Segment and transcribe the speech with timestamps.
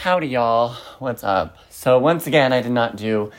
[0.00, 0.76] Howdy, y'all.
[0.98, 1.58] What's up?
[1.68, 3.32] So, once again, I did not do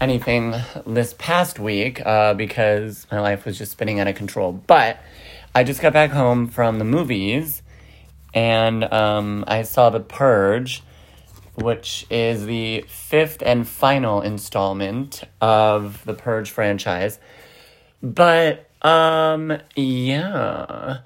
[0.00, 0.54] anything
[0.86, 4.54] this past week uh, because my life was just spinning out of control.
[4.54, 4.98] But
[5.54, 7.60] I just got back home from the movies
[8.32, 10.82] and um, I saw The Purge,
[11.54, 17.18] which is the fifth and final installment of the Purge franchise.
[18.02, 21.00] But, um, yeah.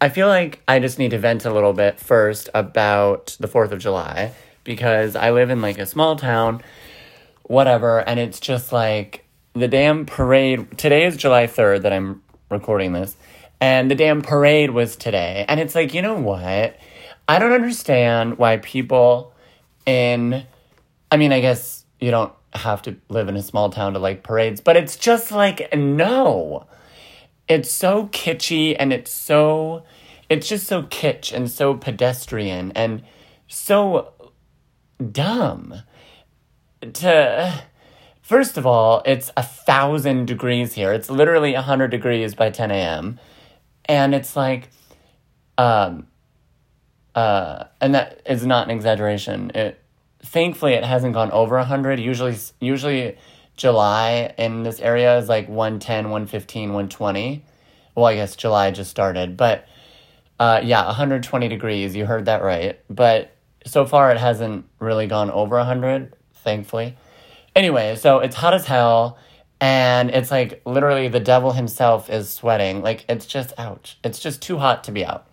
[0.00, 3.70] I feel like I just need to vent a little bit first about the 4th
[3.70, 4.32] of July
[4.68, 6.62] because I live in like a small town,
[7.42, 10.78] whatever, and it's just like the damn parade.
[10.78, 13.16] Today is July 3rd that I'm recording this,
[13.60, 15.44] and the damn parade was today.
[15.48, 16.76] And it's like, you know what?
[17.26, 19.34] I don't understand why people
[19.86, 20.44] in,
[21.10, 24.22] I mean, I guess you don't have to live in a small town to like
[24.22, 26.68] parades, but it's just like, no
[27.48, 29.82] it's so kitschy and it's so
[30.28, 33.02] it's just so kitsch and so pedestrian and
[33.48, 34.12] so
[35.12, 35.82] dumb
[36.92, 37.64] to
[38.22, 42.70] first of all it's a thousand degrees here it's literally a hundred degrees by 10
[42.70, 43.18] a.m
[43.86, 44.70] and it's like
[45.56, 46.06] um
[47.14, 49.80] uh and that is not an exaggeration it
[50.22, 53.16] thankfully it hasn't gone over a 100 usually usually
[53.58, 57.44] July in this area is like 110, 115, 120.
[57.94, 59.66] Well, I guess July just started, but
[60.38, 61.96] uh, yeah, 120 degrees.
[61.96, 62.78] You heard that right.
[62.88, 63.32] But
[63.68, 66.96] so far it hasn't really gone over 100, thankfully.
[67.54, 69.18] Anyway, so it's hot as hell
[69.60, 72.82] and it's like literally the devil himself is sweating.
[72.82, 73.98] Like it's just ouch.
[74.04, 75.26] It's just too hot to be out.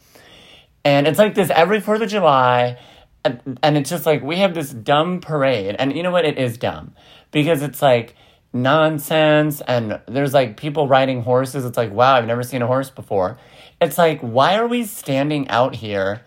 [0.84, 2.78] And it's like this every 4th of July
[3.26, 6.38] and, and it's just like we have this dumb parade and you know what it
[6.38, 6.94] is dumb
[7.32, 8.16] because it's like
[8.54, 12.90] nonsense and there's like people riding horses it's like wow i've never seen a horse
[12.90, 13.38] before
[13.82, 16.22] it's like why are we standing out here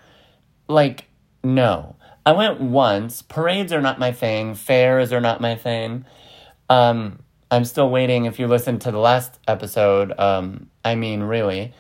[0.69, 1.07] like
[1.43, 1.97] no
[2.29, 6.05] i went once parades are not my thing fairs are not my thing
[6.69, 7.19] um
[7.51, 11.73] i'm still waiting if you listen to the last episode um i mean really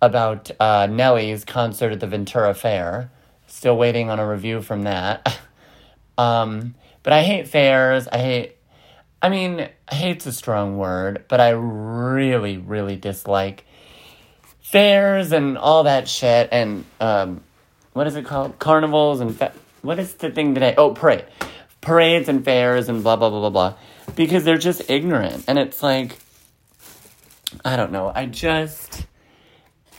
[0.00, 3.10] about uh, Nelly's concert at the Ventura Fair.
[3.46, 5.40] Still waiting on a review from that.
[6.18, 8.06] um, but I hate fairs.
[8.08, 8.54] I hate
[9.20, 13.64] I mean, hate's a strong word, but I really, really dislike
[14.60, 17.40] fairs and all that shit and um,
[17.94, 18.58] what is it called?
[18.60, 20.74] Carnivals and fa- what is the thing today?
[20.76, 21.24] Oh, parade,
[21.80, 23.74] parades and fairs and blah blah blah blah blah,
[24.16, 26.18] because they're just ignorant and it's like,
[27.64, 28.12] I don't know.
[28.14, 29.06] I just,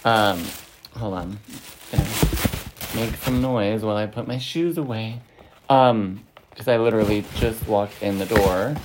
[0.06, 0.44] um,
[0.96, 1.40] hold on,
[2.96, 5.22] make some noise while I put my shoes away,
[5.70, 8.76] um, because I literally just walked in the door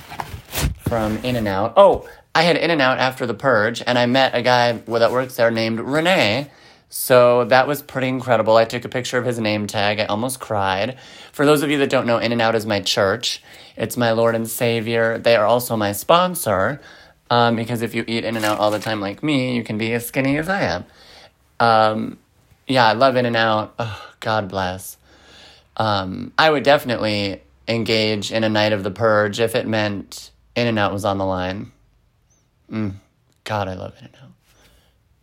[0.87, 1.73] from In and Out.
[1.77, 5.11] Oh, I had In and Out after the purge, and I met a guy that
[5.11, 6.49] works there named Rene.
[6.89, 8.55] So that was pretty incredible.
[8.55, 9.99] I took a picture of his name tag.
[9.99, 10.97] I almost cried.
[11.31, 13.41] For those of you that don't know, In and Out is my church.
[13.75, 15.17] It's my Lord and Savior.
[15.17, 16.79] They are also my sponsor.
[17.29, 19.77] Um, because if you eat In and Out all the time like me, you can
[19.77, 20.85] be as skinny as I am.
[21.59, 22.17] Um,
[22.67, 23.73] yeah, I love In and Out.
[23.79, 24.97] Oh, God bless.
[25.77, 30.67] Um, I would definitely engage in a night of the purge if it meant in
[30.67, 31.71] and Out was on the line.
[32.71, 32.93] Mm,
[33.43, 34.31] God, I love In and Out.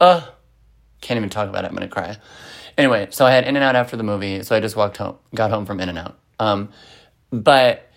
[0.00, 0.26] Uh,
[1.02, 1.68] can't even talk about it.
[1.68, 2.16] I'm gonna cry.
[2.78, 5.18] Anyway, so I had In and Out after the movie, so I just walked home,
[5.34, 6.18] got home from In and Out.
[6.38, 6.70] Um,
[7.30, 7.92] but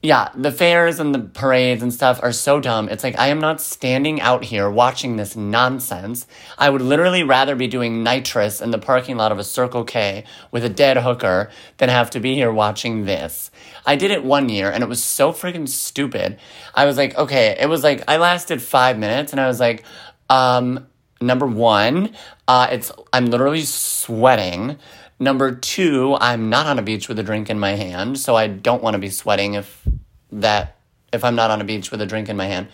[0.00, 2.88] yeah, the fairs and the parades and stuff are so dumb.
[2.88, 6.26] It's like I am not standing out here watching this nonsense.
[6.56, 10.22] I would literally rather be doing nitrous in the parking lot of a Circle K
[10.52, 13.50] with a dead hooker than have to be here watching this.
[13.84, 16.38] I did it one year and it was so freaking stupid.
[16.74, 19.82] I was like, okay, it was like I lasted five minutes and I was like,
[20.30, 20.86] um,
[21.20, 22.14] number one,
[22.46, 24.78] uh, it's I'm literally sweating.
[25.20, 28.46] Number two, I'm not on a beach with a drink in my hand, so I
[28.46, 29.82] don't want to be sweating if
[30.30, 30.76] that
[31.12, 32.68] if I'm not on a beach with a drink in my hand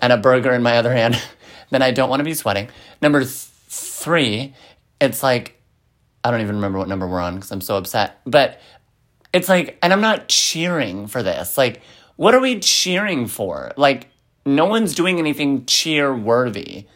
[0.00, 1.20] and a burger in my other hand,
[1.70, 2.68] then I don't want to be sweating.
[3.00, 4.54] Number th- three,
[5.00, 5.62] it's like
[6.24, 8.20] I don't even remember what number we're on because I'm so upset.
[8.24, 8.60] But
[9.32, 11.58] it's like, and I'm not cheering for this.
[11.58, 11.82] Like,
[12.16, 13.72] what are we cheering for?
[13.76, 14.08] Like,
[14.44, 16.86] no one's doing anything cheer worthy.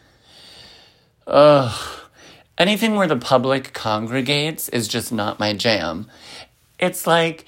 [1.27, 1.73] Ugh.
[2.59, 6.09] Anything where the public congregates is just not my jam.
[6.79, 7.45] It's like,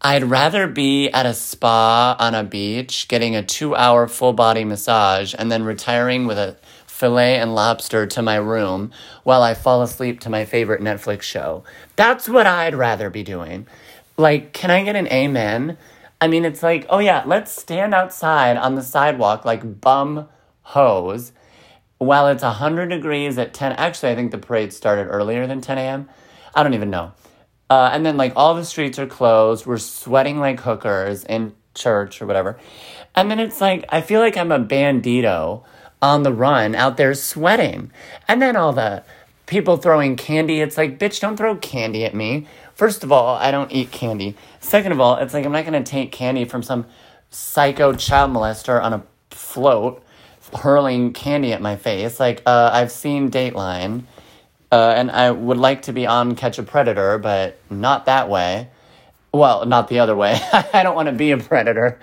[0.00, 4.64] I'd rather be at a spa on a beach getting a two hour full body
[4.64, 6.56] massage and then retiring with a
[6.86, 8.92] filet and lobster to my room
[9.24, 11.64] while I fall asleep to my favorite Netflix show.
[11.96, 13.66] That's what I'd rather be doing.
[14.16, 15.76] Like, can I get an amen?
[16.20, 20.28] I mean, it's like, oh yeah, let's stand outside on the sidewalk like bum
[20.62, 21.32] hoes
[21.98, 25.78] while it's 100 degrees at 10 actually i think the parade started earlier than 10
[25.78, 26.08] a.m
[26.54, 27.12] i don't even know
[27.70, 29.66] Uh, and then like all the streets are closed.
[29.66, 32.56] We're sweating like hookers in church or whatever.
[33.14, 35.64] And then it's like I feel like I'm a bandito
[36.00, 37.92] on the run out there sweating.
[38.26, 39.02] And then all the
[39.44, 40.60] people throwing candy.
[40.62, 42.46] It's like, bitch, don't throw candy at me.
[42.74, 44.34] First of all, I don't eat candy.
[44.60, 46.86] Second of all, it's like I'm not gonna take candy from some
[47.30, 50.02] psycho child molester on a float
[50.54, 52.18] hurling candy at my face.
[52.18, 54.04] Like, uh, I've seen Dateline,
[54.70, 58.68] uh, and I would like to be on Catch a Predator, but not that way.
[59.32, 60.38] Well, not the other way.
[60.72, 61.98] I don't want to be a predator.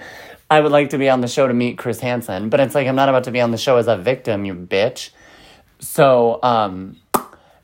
[0.50, 2.88] I would like to be on the show to meet Chris Hansen, but it's like
[2.88, 5.10] I'm not about to be on the show as a victim, you bitch.
[5.80, 6.98] So, um,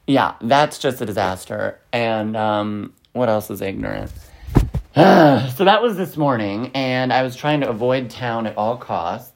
[0.07, 1.79] yeah, that's just a disaster.
[1.93, 4.11] And um, what else is ignorant?
[4.95, 9.30] so that was this morning, and I was trying to avoid town at all costs,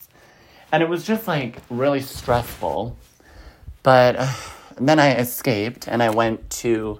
[0.75, 2.97] and it was just like really stressful.
[3.81, 4.33] But uh,
[4.75, 6.99] then I escaped, and I went to,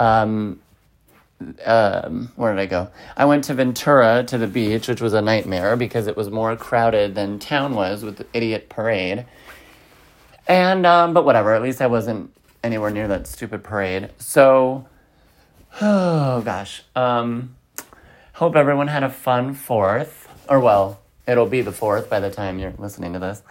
[0.00, 0.58] um,
[1.64, 2.90] um, where did I go?
[3.16, 6.56] I went to Ventura to the beach, which was a nightmare because it was more
[6.56, 9.26] crowded than town was with the idiot parade.
[10.48, 12.32] And um, but whatever, at least I wasn't
[12.64, 14.10] anywhere near that stupid parade.
[14.18, 14.86] So,
[15.80, 16.82] oh gosh.
[16.96, 17.54] Um,
[18.32, 20.28] Hope everyone had a fun fourth.
[20.48, 23.42] Or, well, it'll be the fourth by the time you're listening to this.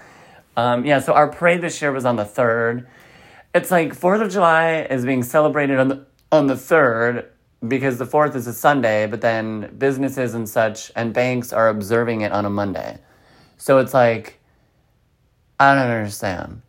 [0.58, 2.88] Um, yeah, so our parade this year was on the 3rd.
[3.54, 7.28] It's like 4th of July is being celebrated on the, on the 3rd
[7.68, 12.22] because the 4th is a Sunday, but then businesses and such and banks are observing
[12.22, 12.98] it on a Monday.
[13.58, 14.40] So it's like,
[15.60, 16.62] I don't understand.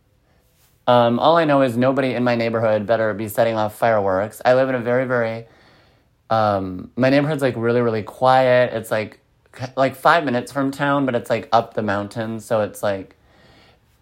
[0.87, 4.41] Um, all I know is nobody in my neighborhood better be setting off fireworks.
[4.45, 5.45] I live in a very, very
[6.29, 8.73] um, my neighborhood's like really really quiet.
[8.73, 9.19] It's like
[9.75, 13.15] like five minutes from town, but it's like up the mountain, so it's like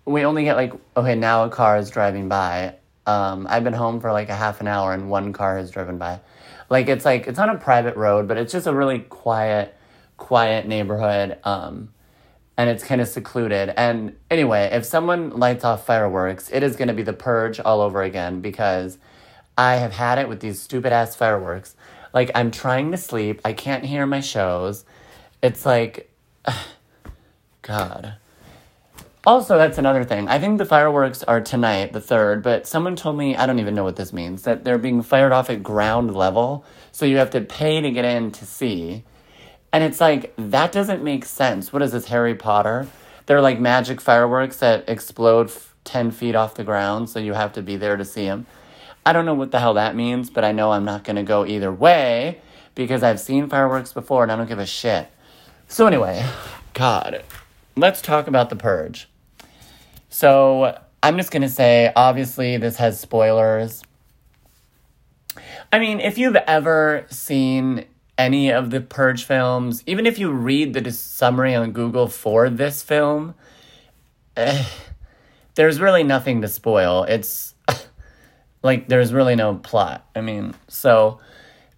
[0.05, 2.75] we only get like okay now a car is driving by.
[3.05, 5.97] Um, I've been home for like a half an hour and one car has driven
[5.97, 6.19] by.
[6.69, 9.75] Like it's like it's on a private road, but it's just a really quiet,
[10.17, 11.37] quiet neighborhood.
[11.43, 11.89] Um,
[12.57, 13.71] and it's kind of secluded.
[13.77, 17.81] And anyway, if someone lights off fireworks, it is going to be the purge all
[17.81, 18.97] over again because
[19.57, 21.75] I have had it with these stupid ass fireworks.
[22.13, 23.41] Like I'm trying to sleep.
[23.45, 24.85] I can't hear my shows.
[25.41, 26.11] It's like
[27.61, 28.15] God.
[29.25, 30.29] Also, that's another thing.
[30.29, 33.75] I think the fireworks are tonight, the third, but someone told me, I don't even
[33.75, 36.63] know what this means, that they're being fired off at ground level.
[36.93, 39.03] So you have to pay to get in to see.
[39.73, 41.73] And it's like, that doesn't make sense.
[41.73, 42.87] What is this, Harry Potter?
[43.25, 47.51] They're like magic fireworks that explode f- 10 feet off the ground, so you have
[47.53, 48.45] to be there to see them.
[49.05, 51.23] I don't know what the hell that means, but I know I'm not going to
[51.23, 52.39] go either way
[52.75, 55.09] because I've seen fireworks before and I don't give a shit.
[55.69, 56.25] So, anyway,
[56.73, 57.23] God,
[57.75, 59.09] let's talk about The Purge.
[60.09, 63.83] So, I'm just to say, obviously, this has spoilers.
[65.71, 67.85] I mean, if you've ever seen
[68.17, 72.81] any of the Purge films, even if you read the summary on Google for this
[72.81, 73.35] film,
[74.37, 74.63] eh,
[75.55, 77.03] there's really nothing to spoil.
[77.03, 77.53] It's
[78.63, 80.07] like there's really no plot.
[80.15, 81.19] I mean, so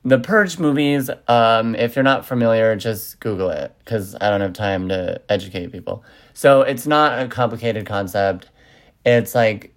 [0.03, 4.53] the Purge movies, um, if you're not familiar, just Google it because I don't have
[4.53, 6.03] time to educate people.
[6.33, 8.49] So it's not a complicated concept.
[9.05, 9.73] It's like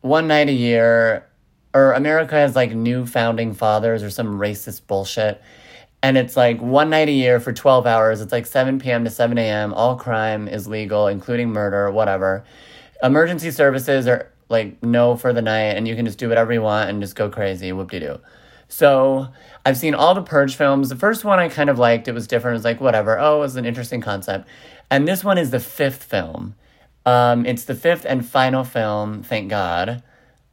[0.00, 1.26] one night a year,
[1.74, 5.42] or America has like new founding fathers or some racist bullshit.
[6.02, 8.20] And it's like one night a year for 12 hours.
[8.20, 9.04] It's like 7 p.m.
[9.04, 9.74] to 7 a.m.
[9.74, 12.44] All crime is legal, including murder, whatever.
[13.02, 16.62] Emergency services are like no for the night and you can just do whatever you
[16.62, 18.20] want and just go crazy whoop de doo
[18.68, 19.28] so
[19.66, 20.88] i've seen all the purge films.
[20.88, 22.08] The first one i kind of liked.
[22.08, 22.54] It was different.
[22.54, 23.18] It was like whatever.
[23.18, 24.48] Oh it was an interesting concept.
[24.90, 26.54] And this one is the fifth film.
[27.04, 30.02] Um, it's the fifth and final film thank god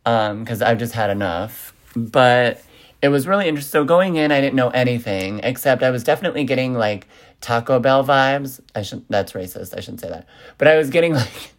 [0.04, 1.74] because um, i've just had enough.
[1.96, 2.62] But
[3.02, 6.46] it was really interesting so going in i didn't know anything except i was definitely
[6.46, 7.08] getting like
[7.42, 8.60] taco bell vibes.
[8.74, 9.78] I should that's racist.
[9.78, 10.28] I shouldn't say that.
[10.58, 11.54] But i was getting like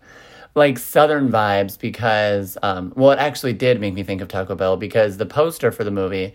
[0.56, 4.76] like southern vibes because um, well it actually did make me think of taco bell
[4.76, 6.34] because the poster for the movie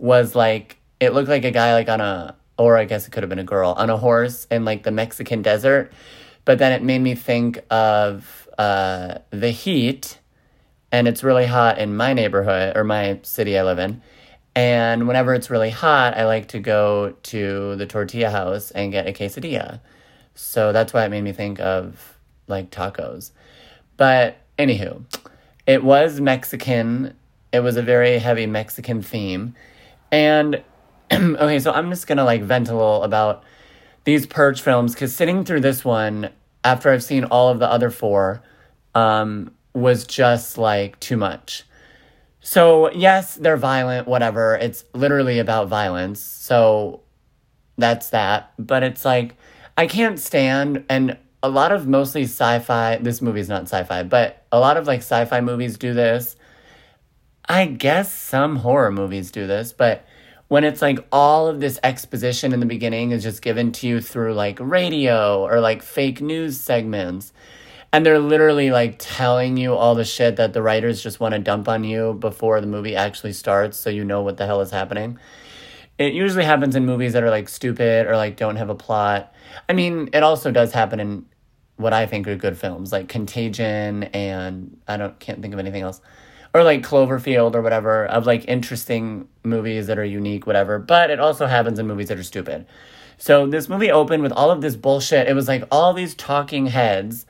[0.00, 3.22] was like it looked like a guy like on a or i guess it could
[3.22, 5.92] have been a girl on a horse in like the mexican desert
[6.44, 10.18] but then it made me think of uh, the heat
[10.92, 14.02] and it's really hot in my neighborhood or my city i live in
[14.54, 19.06] and whenever it's really hot i like to go to the tortilla house and get
[19.06, 19.80] a quesadilla
[20.34, 23.30] so that's why it made me think of like tacos
[24.00, 25.02] but anywho,
[25.66, 27.14] it was Mexican.
[27.52, 29.54] It was a very heavy Mexican theme.
[30.10, 30.62] And
[31.12, 33.44] okay, so I'm just gonna like vent a little about
[34.04, 36.30] these Purge films because sitting through this one
[36.64, 38.42] after I've seen all of the other four
[38.94, 41.64] um, was just like too much.
[42.42, 44.56] So, yes, they're violent, whatever.
[44.56, 46.20] It's literally about violence.
[46.20, 47.02] So,
[47.76, 48.52] that's that.
[48.58, 49.36] But it's like,
[49.76, 54.02] I can't stand, and a lot of mostly sci fi, this movie's not sci fi,
[54.02, 56.36] but a lot of like sci fi movies do this.
[57.50, 60.06] I guess some horror movies do this, but
[60.46, 64.00] when it's like all of this exposition in the beginning is just given to you
[64.00, 67.32] through like radio or like fake news segments
[67.92, 71.40] and they're literally like telling you all the shit that the writers just want to
[71.40, 74.70] dump on you before the movie actually starts so you know what the hell is
[74.70, 75.18] happening.
[75.98, 79.34] It usually happens in movies that are like stupid or like don't have a plot.
[79.68, 81.26] I mean, it also does happen in
[81.78, 85.82] what I think are good films like Contagion and I don't can't think of anything
[85.82, 86.00] else.
[86.52, 91.20] Or like Cloverfield or whatever of like interesting movies that are unique whatever, but it
[91.20, 92.66] also happens in movies that are stupid.
[93.18, 95.28] So this movie opened with all of this bullshit.
[95.28, 97.26] It was like all these talking heads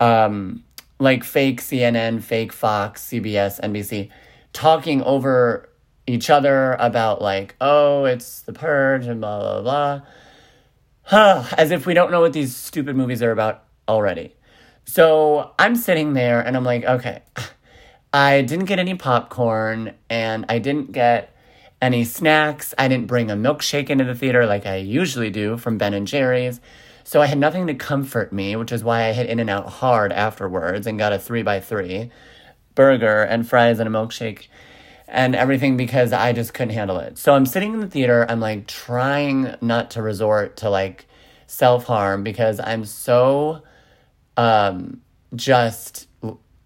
[0.00, 0.64] um,
[0.98, 4.10] like fake CNN, fake Fox, CBS, NBC,
[4.52, 5.68] talking over
[6.06, 10.00] each other about like, oh, it's the purge and blah blah blah.
[11.02, 14.34] Huh, as if we don't know what these stupid movies are about already.
[14.84, 17.22] So I'm sitting there and I'm like, okay,
[18.16, 21.36] I didn't get any popcorn and I didn't get
[21.82, 22.72] any snacks.
[22.78, 26.06] I didn't bring a milkshake into the theater like I usually do from Ben and
[26.06, 26.58] Jerry's.
[27.04, 29.68] So I had nothing to comfort me, which is why I hit In and Out
[29.68, 32.10] hard afterwards and got a three by three
[32.74, 34.46] burger and fries and a milkshake
[35.06, 37.18] and everything because I just couldn't handle it.
[37.18, 41.04] So I'm sitting in the theater, I'm like trying not to resort to like
[41.46, 43.62] self harm because I'm so
[44.38, 45.02] um
[45.34, 46.08] just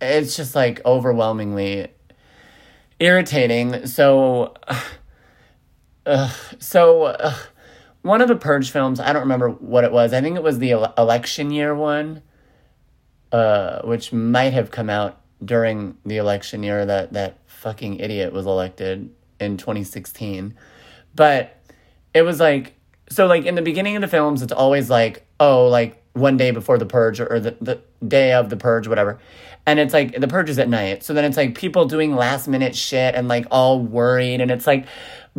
[0.01, 1.89] it's just like overwhelmingly
[2.99, 3.87] irritating.
[3.87, 4.55] So
[6.07, 7.35] uh, so uh,
[8.03, 10.13] one of the Purge films, I don't remember what it was.
[10.13, 12.23] I think it was the ele- election year one,
[13.33, 18.47] uh, which might have come out during the election year that that fucking idiot was
[18.47, 20.55] elected in 2016.
[21.15, 21.57] But
[22.15, 22.75] it was like
[23.09, 26.51] so like in the beginning of the films it's always like oh like one day
[26.51, 29.19] before the purge or, or the, the day of the purge whatever
[29.67, 32.49] and it's like the purge is at night so then it's like people doing last
[32.49, 34.87] minute shit and like all worried and it's like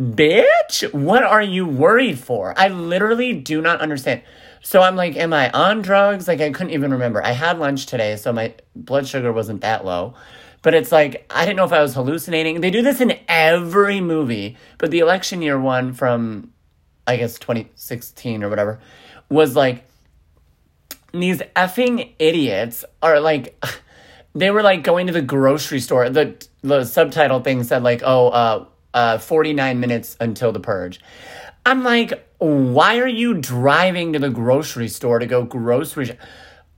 [0.00, 2.54] bitch, what are you worried for?
[2.56, 4.22] I literally do not understand.
[4.62, 6.28] So I'm like, am I on drugs?
[6.28, 7.24] Like, I couldn't even remember.
[7.24, 10.14] I had lunch today, so my blood sugar wasn't that low.
[10.62, 12.60] But it's like, I didn't know if I was hallucinating.
[12.60, 16.52] They do this in every movie, but the election year one from,
[17.06, 18.80] I guess, 2016 or whatever,
[19.28, 19.84] was like,
[21.12, 23.62] these effing idiots are like,
[24.34, 26.10] they were like going to the grocery store.
[26.10, 28.64] The, the subtitle thing said, like, oh, uh,
[28.94, 31.00] uh, 49 minutes until the purge.
[31.64, 36.06] I'm like, why are you driving to the grocery store to go grocery?
[36.06, 36.12] Sh-?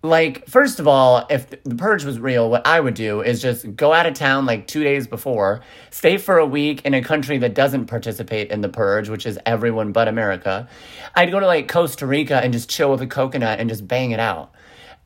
[0.05, 3.75] Like, first of all, if the purge was real, what I would do is just
[3.75, 7.39] go out of town like two days before, stay for a week in a country
[7.39, 10.69] that doesn't participate in the purge, which is everyone but America.
[11.15, 14.11] I'd go to like Costa Rica and just chill with a coconut and just bang
[14.11, 14.53] it out.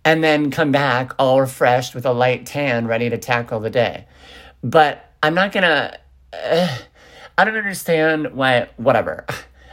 [0.04, 4.04] And then come back all refreshed with a light tan, ready to tackle the day.
[4.64, 5.96] But I'm not gonna.
[6.32, 6.76] Uh,
[7.38, 9.26] I don't understand why, whatever.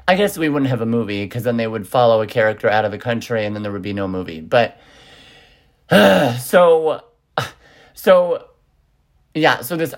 [0.08, 2.86] I guess we wouldn't have a movie because then they would follow a character out
[2.86, 4.40] of the country and then there would be no movie.
[4.40, 4.80] But,
[6.40, 7.04] so,
[7.94, 8.48] so,
[9.34, 9.94] yeah, so this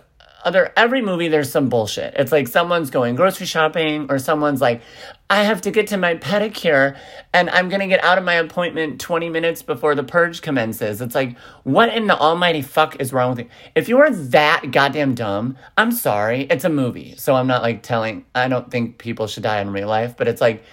[0.48, 2.13] other every movie there's some bullshit.
[2.15, 4.82] It's like someone's going grocery shopping or someone's like
[5.29, 6.98] I have to get to my pedicure
[7.34, 11.01] and I'm to get out of my appointment 20 minutes before the purge commences.
[11.01, 13.50] It's like what in the almighty fuck is wrong with you?
[13.75, 16.44] If you are that goddamn dumb, I'm sorry.
[16.44, 17.15] It's a movie.
[17.17, 20.27] So I'm not like telling I don't think people should die in real life, but
[20.29, 20.63] it's like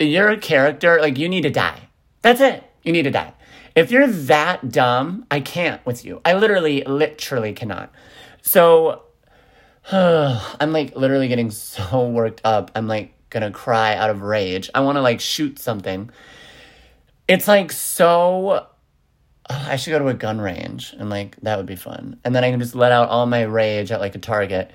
[0.00, 1.88] you're a character like you need to die.
[2.22, 2.64] That's it.
[2.82, 3.34] You need to die.
[3.80, 6.20] If you're that dumb, I can't with you.
[6.22, 7.90] I literally literally cannot.
[8.42, 9.04] So
[9.90, 12.70] I'm like literally getting so worked up.
[12.74, 14.68] I'm like gonna cry out of rage.
[14.74, 16.10] I wanna like shoot something.
[17.26, 18.66] It's like so.
[19.48, 22.20] I should go to a gun range and like that would be fun.
[22.22, 24.70] And then I can just let out all my rage at like a Target.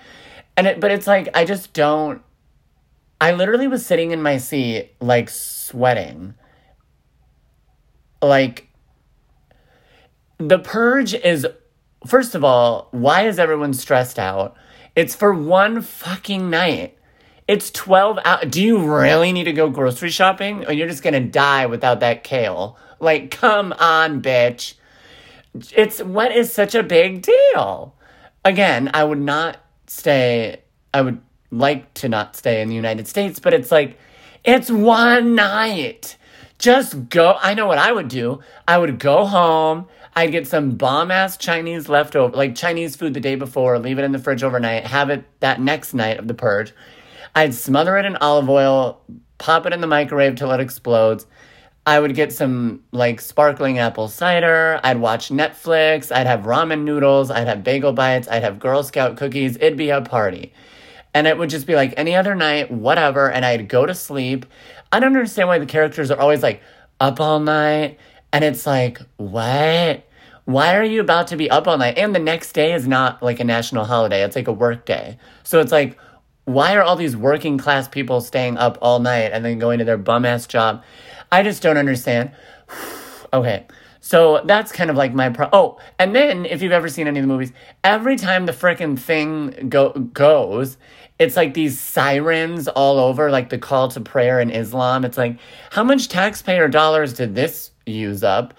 [0.57, 2.23] And it, but it's like I just don't.
[3.21, 6.33] I literally was sitting in my seat like sweating.
[8.19, 8.67] Like,
[10.37, 11.47] the purge is
[12.05, 14.55] first of all, why is everyone stressed out?
[14.95, 16.97] It's for one fucking night.
[17.47, 18.45] It's 12 hours.
[18.49, 20.65] Do you really need to go grocery shopping?
[20.65, 22.77] Or you're just gonna die without that kale?
[22.99, 24.75] Like, come on, bitch.
[25.75, 27.95] It's what is such a big deal?
[28.43, 30.61] Again, I would not stay,
[30.93, 33.97] I would like to not stay in the United States, but it's like,
[34.43, 36.17] it's one night.
[36.57, 37.37] Just go.
[37.41, 38.39] I know what I would do.
[38.67, 39.87] I would go home.
[40.15, 44.03] I'd get some bomb ass Chinese leftover, like Chinese food the day before, leave it
[44.03, 46.73] in the fridge overnight, have it that next night of the purge.
[47.35, 49.01] I'd smother it in olive oil,
[49.37, 51.25] pop it in the microwave till it explodes.
[51.85, 54.79] I would get some like sparkling apple cider.
[54.83, 56.11] I'd watch Netflix.
[56.15, 57.29] I'd have ramen noodles.
[57.29, 58.27] I'd have bagel bites.
[58.27, 59.57] I'd have Girl Scout cookies.
[59.57, 60.51] It'd be a party.
[61.13, 63.29] And it would just be like any other night, whatever.
[63.29, 64.47] And I'd go to sleep.
[64.91, 66.61] I don't understand why the characters are always like
[66.99, 67.99] up all night.
[68.35, 70.05] And it's like, what?
[70.43, 71.97] Why are you about to be up all night?
[71.97, 75.17] And the next day is not like a national holiday, it's like a work day.
[75.43, 75.97] So it's like,
[76.43, 79.85] why are all these working class people staying up all night and then going to
[79.85, 80.83] their bum ass job?
[81.31, 82.31] I just don't understand.
[83.33, 83.67] okay.
[84.01, 85.47] So that's kind of like my pro.
[85.53, 87.53] Oh, and then if you've ever seen any of the movies,
[87.85, 90.75] every time the freaking thing go goes,
[91.19, 95.05] it's like these sirens all over, like the call to prayer in Islam.
[95.05, 95.39] It's like,
[95.71, 98.53] how much taxpayer dollars did this use up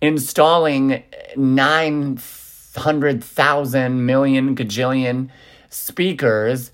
[0.00, 1.02] installing
[1.36, 2.18] nine
[2.76, 5.28] hundred thousand million gajillion
[5.68, 6.72] speakers?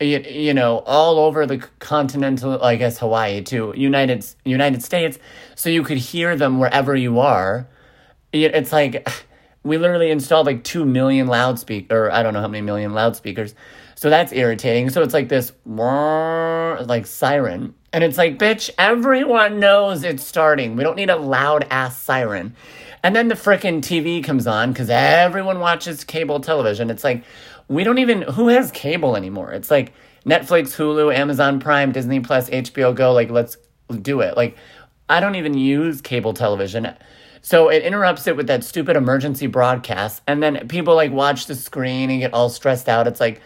[0.00, 5.18] you, you know all over the continental i guess hawaii too united united states
[5.58, 7.68] so you could hear them wherever you are.
[8.32, 9.08] It's like
[9.64, 13.56] we literally installed like 2 million loudspeaker or i don't know how many million loudspeakers.
[13.96, 14.90] So that's irritating.
[14.90, 20.82] So it's like this like siren and it's like bitch everyone knows it's starting we
[20.82, 22.54] don't need a loud ass siren
[23.02, 27.24] and then the frickin' tv comes on because everyone watches cable television it's like
[27.68, 29.52] we don't even who has cable anymore.
[29.52, 29.92] It's like
[30.26, 33.12] Netflix, Hulu, Amazon Prime, Disney Plus, HBO Go.
[33.12, 33.56] Like let's
[34.02, 34.36] do it.
[34.36, 34.56] Like
[35.08, 36.94] I don't even use cable television.
[37.40, 41.54] So it interrupts it with that stupid emergency broadcast and then people like watch the
[41.54, 43.06] screen and get all stressed out.
[43.06, 43.40] It's like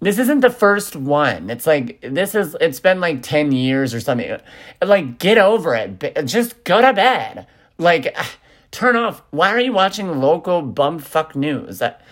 [0.00, 1.50] this isn't the first one.
[1.50, 4.38] It's like this is it's been like 10 years or something.
[4.82, 6.26] Like get over it.
[6.26, 7.46] Just go to bed.
[7.78, 8.16] Like
[8.70, 9.22] turn off.
[9.30, 11.78] Why are you watching local bumfuck news?
[11.78, 12.02] That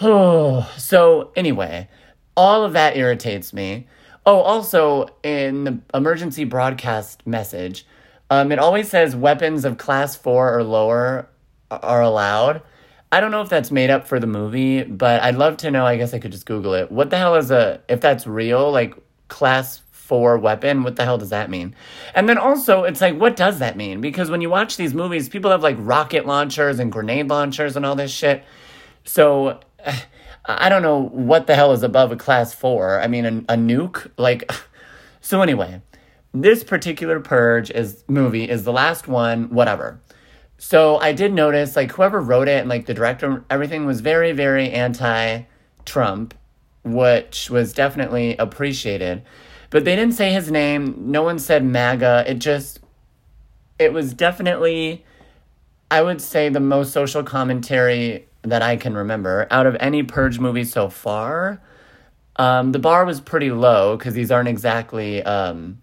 [0.00, 1.88] Oh, so anyway,
[2.36, 3.86] all of that irritates me.
[4.24, 7.86] Oh, also in the emergency broadcast message,
[8.30, 11.28] um, it always says weapons of class four or lower
[11.70, 12.62] are allowed.
[13.12, 15.84] I don't know if that's made up for the movie, but I'd love to know.
[15.84, 16.90] I guess I could just Google it.
[16.90, 18.94] What the hell is a, if that's real, like
[19.28, 21.74] class four weapon, what the hell does that mean?
[22.14, 24.00] And then also, it's like, what does that mean?
[24.00, 27.84] Because when you watch these movies, people have like rocket launchers and grenade launchers and
[27.84, 28.44] all this shit.
[29.04, 29.60] So
[30.46, 32.98] I don't know what the hell is above a class four.
[32.98, 34.10] I mean, a, a nuke?
[34.16, 34.50] Like,
[35.20, 35.82] so anyway,
[36.32, 40.00] this particular Purge is movie is the last one, whatever.
[40.64, 44.30] So I did notice, like, whoever wrote it and, like, the director, everything was very,
[44.30, 45.42] very anti
[45.84, 46.34] Trump,
[46.84, 49.22] which was definitely appreciated.
[49.70, 50.94] But they didn't say his name.
[50.96, 52.26] No one said MAGA.
[52.28, 52.78] It just,
[53.80, 55.04] it was definitely,
[55.90, 60.38] I would say, the most social commentary that I can remember out of any Purge
[60.38, 61.60] movie so far.
[62.36, 65.78] Um, the bar was pretty low because these aren't exactly um,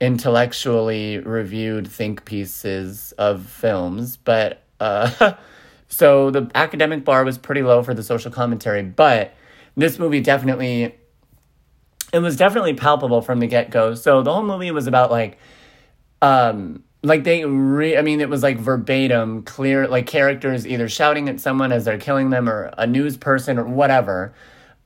[0.00, 5.34] intellectually reviewed think pieces of films, but uh,
[5.88, 8.82] so the academic bar was pretty low for the social commentary.
[8.82, 9.34] But
[9.76, 10.94] this movie definitely,
[12.12, 13.94] it was definitely palpable from the get go.
[13.94, 15.38] So the whole movie was about like,
[16.22, 21.28] um, like they re i mean it was like verbatim clear like characters either shouting
[21.28, 24.34] at someone as they're killing them or a news person or whatever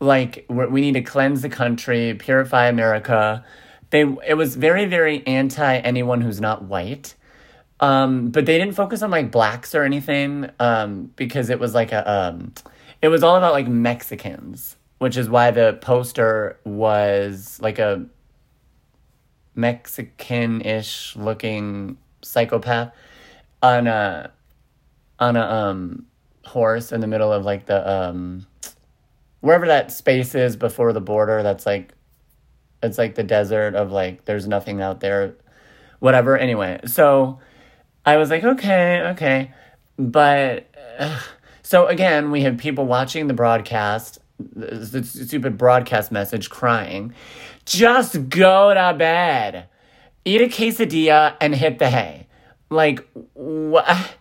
[0.00, 3.44] like we need to cleanse the country purify america
[3.94, 7.14] they it was very very anti anyone who's not white.
[7.78, 11.92] Um but they didn't focus on like blacks or anything um because it was like
[11.92, 12.52] a um
[13.00, 18.04] it was all about like mexicans which is why the poster was like a
[19.54, 22.92] Mexican-ish looking psychopath
[23.62, 24.32] on a
[25.20, 26.06] on a um
[26.44, 28.44] horse in the middle of like the um
[29.40, 31.92] wherever that space is before the border that's like
[32.84, 35.34] it's like the desert of like there's nothing out there
[35.98, 37.38] whatever anyway so
[38.04, 39.52] i was like okay okay
[39.98, 40.66] but
[41.62, 47.12] so again we have people watching the broadcast the stupid broadcast message crying
[47.64, 49.68] just go to bed
[50.24, 52.26] eat a quesadilla and hit the hay.
[52.70, 54.16] Like, what?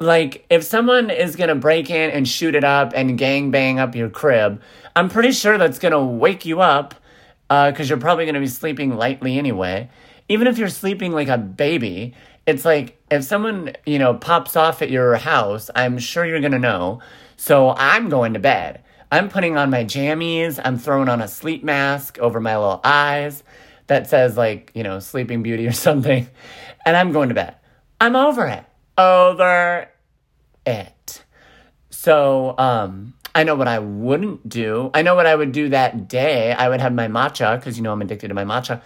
[0.00, 3.94] Like, if someone is gonna break in and shoot it up and gang bang up
[3.94, 4.60] your crib,
[4.96, 6.94] I'm pretty sure that's gonna wake you up
[7.48, 9.90] because uh, you're probably gonna be sleeping lightly anyway.
[10.28, 12.14] Even if you're sleeping like a baby,
[12.46, 16.58] it's like if someone, you know, pops off at your house, I'm sure you're gonna
[16.58, 17.00] know.
[17.36, 18.82] So I'm going to bed.
[19.10, 23.42] I'm putting on my jammies, I'm throwing on a sleep mask over my little eyes
[23.86, 26.28] that says like, you know, Sleeping Beauty or something,
[26.86, 27.56] and I'm going to bed.
[28.00, 28.64] I'm over it.
[28.96, 29.88] Over
[30.66, 31.24] it.
[31.90, 34.90] So, um, I know what I wouldn't do.
[34.92, 36.52] I know what I would do that day.
[36.52, 38.82] I would have my matcha because you know I'm addicted to my matcha.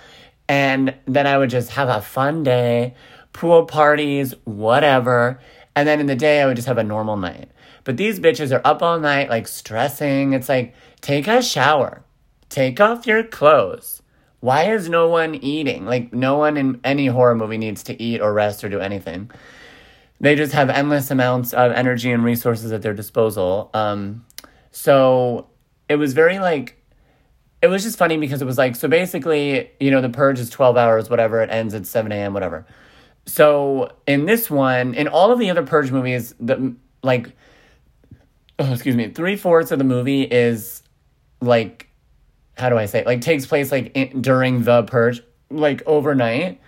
[0.49, 2.95] And then I would just have a fun day,
[3.33, 5.41] pool parties, whatever.
[5.75, 7.51] And then in the day, I would just have a normal night.
[7.83, 10.33] But these bitches are up all night, like stressing.
[10.33, 12.05] It's like, take a shower,
[12.49, 14.03] take off your clothes.
[14.41, 15.87] Why is no one eating?
[15.87, 19.31] Like, no one in any horror movie needs to eat or rest or do anything.
[20.21, 23.71] They just have endless amounts of energy and resources at their disposal.
[23.75, 24.25] Um,
[24.77, 25.49] so
[25.89, 26.77] it was very like,
[27.63, 30.51] it was just funny because it was like, so basically, you know, the purge is
[30.51, 32.67] 12 hours, whatever, it ends at 7 a.m., whatever.
[33.25, 37.33] So in this one, in all of the other purge movies, the like,
[38.59, 40.83] oh, excuse me, three fourths of the movie is
[41.41, 41.89] like,
[42.59, 43.07] how do I say, it?
[43.07, 46.61] like takes place like in, during the purge, like overnight.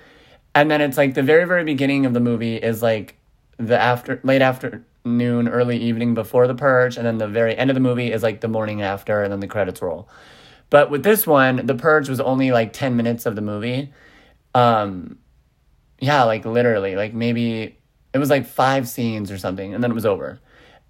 [0.54, 3.16] And then it's like the very, very beginning of the movie is like
[3.58, 4.82] the after, late after,
[5.16, 8.22] noon, early evening before the purge, and then the very end of the movie is
[8.22, 10.08] like the morning after, and then the credits roll.
[10.70, 13.92] But with this one, the purge was only like 10 minutes of the movie.
[14.54, 15.18] Um,
[16.00, 17.78] yeah, like literally, like maybe
[18.12, 20.40] it was like five scenes or something, and then it was over.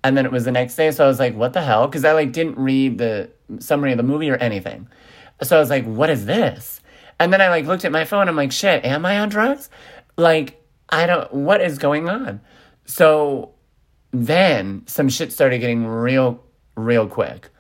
[0.04, 1.86] And then it was the next day, so I was like, what the hell?
[1.86, 4.88] Because I like didn't read the summary of the movie or anything.
[5.42, 6.80] So I was like, what is this?
[7.20, 9.70] And then I like looked at my phone, I'm like, shit, am I on drugs?
[10.16, 12.40] Like, I don't, what is going on?
[12.86, 13.54] So
[14.10, 16.42] then some shit started getting real,
[16.76, 17.50] real quick.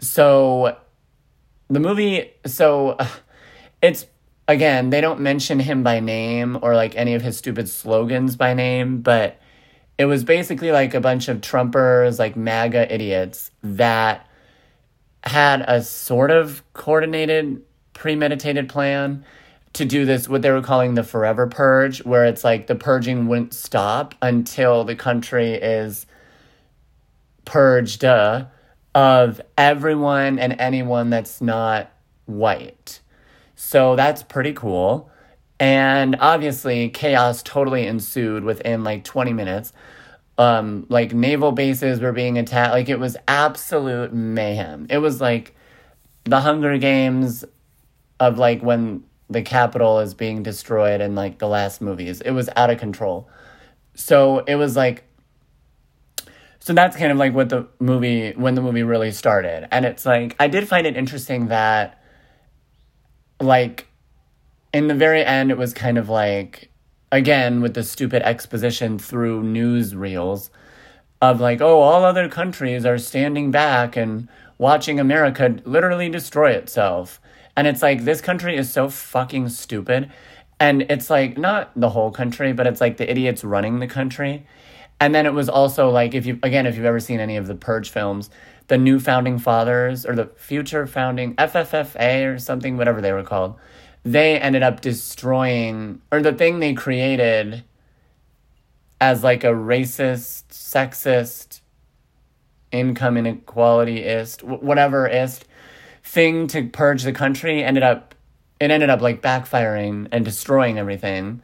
[0.00, 0.76] So
[1.68, 3.08] the movie, so uh,
[3.82, 4.06] it's
[4.46, 8.54] again, they don't mention him by name or like any of his stupid slogans by
[8.54, 9.38] name, but
[9.98, 14.26] it was basically like a bunch of Trumpers, like MAGA idiots that
[15.24, 17.62] had a sort of coordinated,
[17.92, 19.24] premeditated plan
[19.74, 23.28] to do this, what they were calling the forever purge, where it's like the purging
[23.28, 26.06] wouldn't stop until the country is
[27.44, 28.46] purged uh,
[28.94, 31.90] of everyone and anyone that's not
[32.26, 33.00] white.
[33.54, 35.10] So that's pretty cool.
[35.60, 39.72] And obviously, chaos totally ensued within like 20 minutes.
[40.36, 42.72] Um, like naval bases were being attacked.
[42.72, 44.86] Like it was absolute mayhem.
[44.88, 45.56] It was like
[46.24, 47.44] the Hunger Games
[48.20, 52.20] of like when the Capitol is being destroyed in like the last movies.
[52.20, 53.28] It was out of control.
[53.94, 55.04] So it was like
[56.60, 59.68] so that's kind of like what the movie when the movie really started.
[59.70, 62.02] And it's like I did find it interesting that
[63.40, 63.86] like
[64.72, 66.70] in the very end it was kind of like
[67.10, 70.50] again with the stupid exposition through news reels
[71.22, 77.20] of like oh all other countries are standing back and watching America literally destroy itself
[77.58, 80.12] and it's like, this country is so fucking stupid.
[80.60, 84.46] And it's like, not the whole country, but it's like the idiots running the country.
[85.00, 87.48] And then it was also like, if you, again, if you've ever seen any of
[87.48, 88.30] the Purge films,
[88.68, 93.56] the new founding fathers or the future founding FFFA or something, whatever they were called,
[94.04, 97.64] they ended up destroying, or the thing they created
[99.00, 101.60] as like a racist, sexist,
[102.70, 105.47] income inequality-ist, whatever-ist,
[106.08, 108.14] thing to purge the country ended up
[108.60, 111.42] it ended up like backfiring and destroying everything.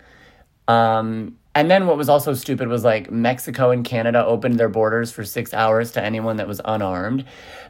[0.66, 5.12] Um, and then what was also stupid was like Mexico and Canada opened their borders
[5.12, 7.24] for six hours to anyone that was unarmed.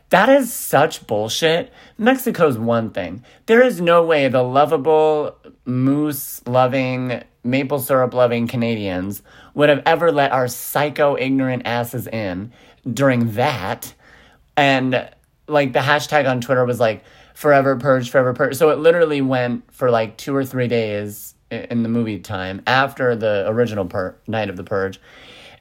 [0.08, 1.72] That is such bullshit.
[1.98, 3.22] Mexico's one thing.
[3.46, 10.10] There is no way the lovable, moose loving, maple syrup loving Canadians would have ever
[10.10, 12.52] let our psycho ignorant asses in
[12.90, 13.92] during that.
[14.56, 15.10] And
[15.46, 17.04] like the hashtag on Twitter was like
[17.34, 18.56] forever purge, forever purge.
[18.56, 23.14] So it literally went for like two or three days in the movie time after
[23.14, 25.00] the original pur- night of the purge.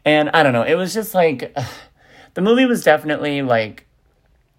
[0.06, 1.56] And I don't know, it was just like
[2.34, 3.88] the movie was definitely like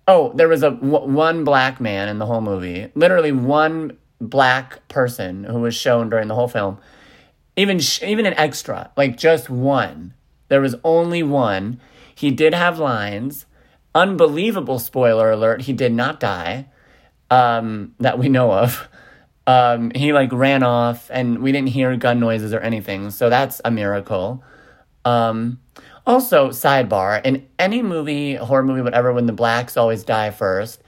[0.06, 2.90] oh, there was a w- one black man in the whole movie.
[2.94, 6.78] Literally one black person who was shown during the whole film.
[7.56, 10.12] Even sh- even an extra, like just one.
[10.48, 11.80] There was only one.
[12.14, 13.46] He did have lines
[13.94, 16.66] unbelievable spoiler alert, he did not die
[17.30, 18.88] um, that we know of.
[19.46, 23.10] Um, he like ran off and we didn't hear gun noises or anything.
[23.10, 24.42] So that's a miracle.
[25.04, 25.60] Um,
[26.06, 30.82] also, sidebar in any movie, horror movie, whatever, when the blacks always die first,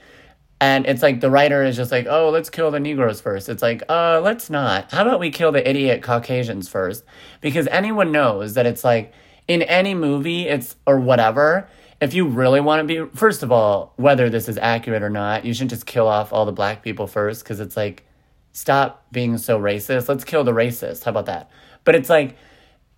[0.59, 3.49] and it's like the writer is just like, oh, let's kill the Negroes first.
[3.49, 4.91] It's like, uh, let's not.
[4.91, 7.03] How about we kill the idiot Caucasians first?
[7.41, 9.13] Because anyone knows that it's like
[9.47, 13.93] in any movie, it's or whatever, if you really want to be, first of all,
[13.95, 17.07] whether this is accurate or not, you shouldn't just kill off all the black people
[17.07, 18.03] first because it's like,
[18.51, 20.07] stop being so racist.
[20.07, 21.03] Let's kill the racists.
[21.03, 21.49] How about that?
[21.83, 22.37] But it's like,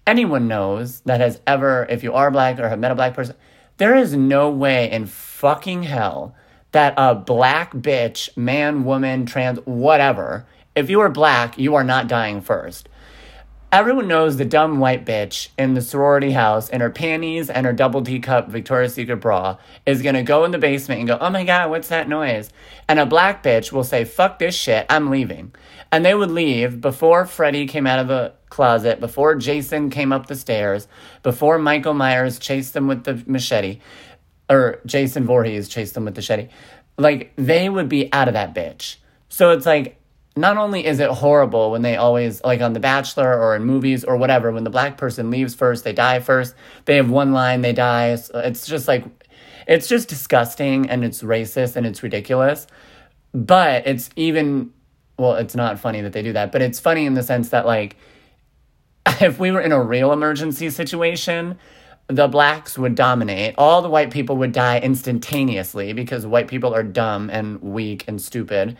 [0.05, 3.35] anyone knows that has ever, if you are black or have met a black person,
[3.77, 6.35] there is no way in fucking hell
[6.71, 12.07] that a black bitch, man, woman, trans, whatever, if you are black, you are not
[12.07, 12.89] dying first.
[13.71, 17.73] Everyone knows the dumb white bitch in the sorority house in her panties and her
[17.73, 21.29] double D cup Victoria's Secret bra is gonna go in the basement and go, oh
[21.29, 22.49] my god, what's that noise?
[22.87, 25.53] And a black bitch will say, fuck this shit, I'm leaving.
[25.91, 30.25] And they would leave before Freddy came out of the closet, before Jason came up
[30.25, 30.87] the stairs,
[31.21, 33.81] before Michael Myers chased them with the machete,
[34.49, 36.49] or Jason Voorhees chased them with the machete.
[36.97, 38.95] Like, they would be out of that bitch.
[39.29, 39.98] So it's like,
[40.35, 44.03] not only is it horrible when they always like on The Bachelor or in movies
[44.03, 46.55] or whatever, when the black person leaves first, they die first.
[46.85, 48.17] They have one line, they die.
[48.33, 49.05] It's just like
[49.67, 52.67] it's just disgusting and it's racist and it's ridiculous.
[53.33, 54.71] But it's even
[55.17, 57.65] well, it's not funny that they do that, but it's funny in the sense that
[57.65, 57.97] like
[59.21, 61.57] if we were in a real emergency situation,
[62.07, 63.55] the blacks would dominate.
[63.57, 68.21] All the white people would die instantaneously because white people are dumb and weak and
[68.21, 68.77] stupid.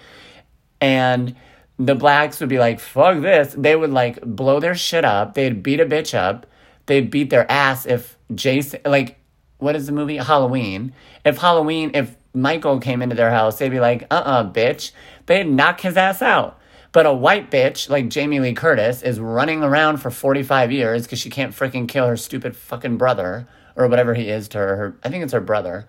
[0.82, 1.36] And
[1.78, 3.56] the blacks would be like, fuck this.
[3.58, 5.34] They would like blow their shit up.
[5.34, 6.46] They'd beat a bitch up.
[6.86, 9.20] They'd beat their ass if Jason, like,
[9.60, 10.18] what is the movie?
[10.18, 10.94] Halloween.
[11.24, 14.92] If Halloween, if Michael came into their house, they'd be like, uh uh-uh, uh, bitch.
[15.26, 16.60] They'd knock his ass out.
[16.92, 21.20] But a white bitch like Jamie Lee Curtis is running around for 45 years because
[21.20, 24.76] she can't freaking kill her stupid fucking brother or whatever he is to her.
[24.76, 25.88] her I think it's her brother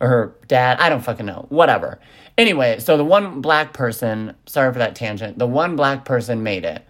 [0.00, 0.78] or her dad.
[0.78, 1.46] I don't fucking know.
[1.48, 1.98] Whatever.
[2.36, 6.64] Anyway, so the one black person, sorry for that tangent, the one black person made
[6.64, 6.84] it.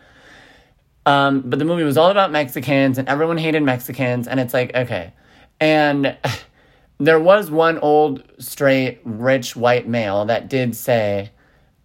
[1.07, 4.29] Um, but the movie was all about Mexicans and everyone hated Mexicans.
[4.29, 5.15] And it's like, okay.
[5.59, 6.17] And
[6.99, 11.31] there was one old, straight, rich white male that did say,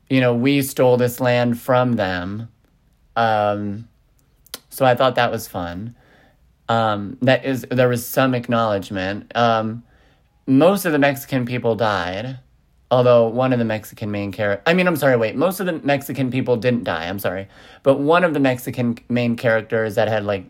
[0.10, 2.50] you know, we stole this land from them.
[3.16, 3.88] Um,
[4.70, 5.96] so I thought that was fun.
[6.68, 9.32] Um, that is, there was some acknowledgement.
[9.36, 9.84] Um,
[10.46, 12.40] most of the Mexican people died,
[12.92, 14.64] although one of the Mexican main character.
[14.66, 15.36] I mean, I'm sorry, wait.
[15.36, 17.08] Most of the Mexican people didn't die.
[17.08, 17.48] I'm sorry,
[17.84, 20.46] but one of the Mexican main characters that had like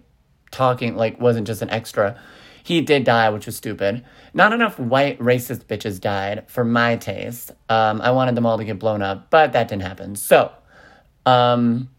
[0.51, 2.19] talking, like wasn't just an extra.
[2.63, 4.05] He did die, which was stupid.
[4.33, 7.51] Not enough white racist bitches died for my taste.
[7.67, 10.15] Um, I wanted them all to get blown up, but that didn't happen.
[10.15, 10.49] So,
[11.25, 11.89] um,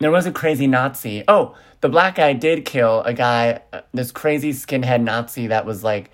[0.00, 1.22] there was a crazy Nazi.
[1.28, 5.84] Oh, the black guy did kill a guy, uh, this crazy skinhead Nazi that was
[5.84, 6.10] like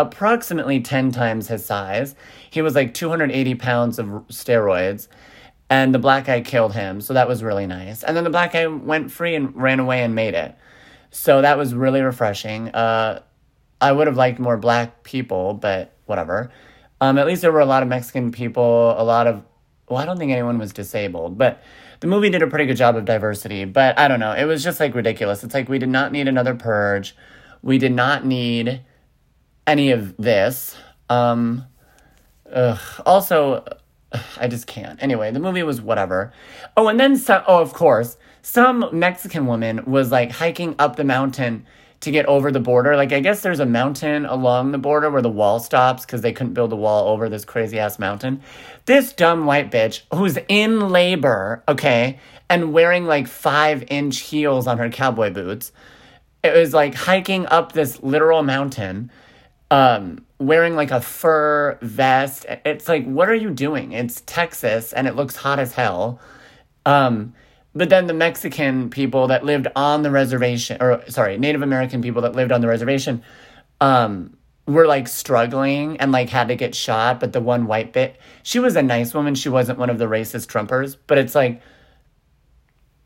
[0.00, 2.14] approximately 10 times his size.
[2.48, 5.08] He was like 280 pounds of steroids,
[5.68, 7.00] and the black guy killed him.
[7.00, 8.02] So that was really nice.
[8.02, 10.56] And then the black guy went free and ran away and made it.
[11.10, 12.68] So that was really refreshing.
[12.68, 13.22] Uh,
[13.80, 16.50] I would have liked more black people, but whatever.
[17.00, 19.42] Um, at least there were a lot of Mexican people, a lot of,
[19.88, 21.62] well, I don't think anyone was disabled, but
[22.00, 23.64] the movie did a pretty good job of diversity.
[23.64, 24.32] But I don't know.
[24.32, 25.44] It was just like ridiculous.
[25.44, 27.14] It's like we did not need another purge.
[27.62, 28.82] We did not need
[29.70, 30.76] any of this.
[31.08, 31.64] Um,
[32.52, 32.80] ugh.
[33.06, 33.64] Also,
[34.36, 35.00] I just can't.
[35.02, 36.32] Anyway, the movie was whatever.
[36.76, 41.04] Oh, and then some, oh, of course, some Mexican woman was like hiking up the
[41.04, 41.66] mountain
[42.00, 42.96] to get over the border.
[42.96, 46.32] Like, I guess there's a mountain along the border where the wall stops because they
[46.32, 48.42] couldn't build a wall over this crazy ass mountain.
[48.86, 54.78] This dumb white bitch who's in labor, okay, and wearing like five inch heels on
[54.78, 55.72] her cowboy boots,
[56.42, 59.12] it was like hiking up this literal mountain
[59.70, 62.46] um, wearing like a fur vest.
[62.64, 63.92] It's like, what are you doing?
[63.92, 66.20] It's Texas and it looks hot as hell.
[66.84, 67.34] Um,
[67.74, 72.22] but then the Mexican people that lived on the reservation, or sorry, Native American people
[72.22, 73.22] that lived on the reservation,
[73.80, 77.20] um, were like struggling and like had to get shot.
[77.20, 79.36] But the one white bit, she was a nice woman.
[79.36, 80.96] She wasn't one of the racist Trumpers.
[81.06, 81.62] But it's like,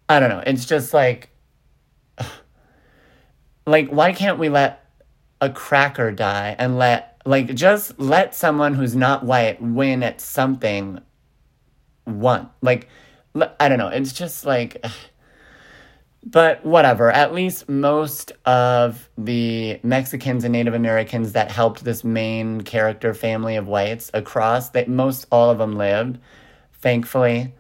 [0.08, 0.42] I don't know.
[0.46, 1.28] It's just like,
[3.66, 4.83] like, why can't we let
[5.40, 11.00] a cracker die and let like just let someone who's not white win at something
[12.04, 12.88] one like
[13.60, 14.84] i don't know it's just like
[16.26, 17.10] but whatever.
[17.10, 23.56] At least most of the mexicans and native americans that helped this main character family
[23.56, 26.18] of whites across that most all of them lived
[26.72, 27.54] thankfully.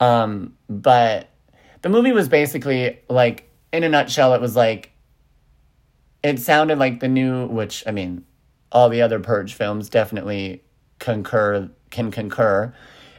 [0.00, 1.28] Um but
[1.80, 4.91] the movie was basically like in a nutshell it was like
[6.22, 8.24] it sounded like the new, which I mean,
[8.70, 10.62] all the other Purge films definitely
[10.98, 12.72] concur can concur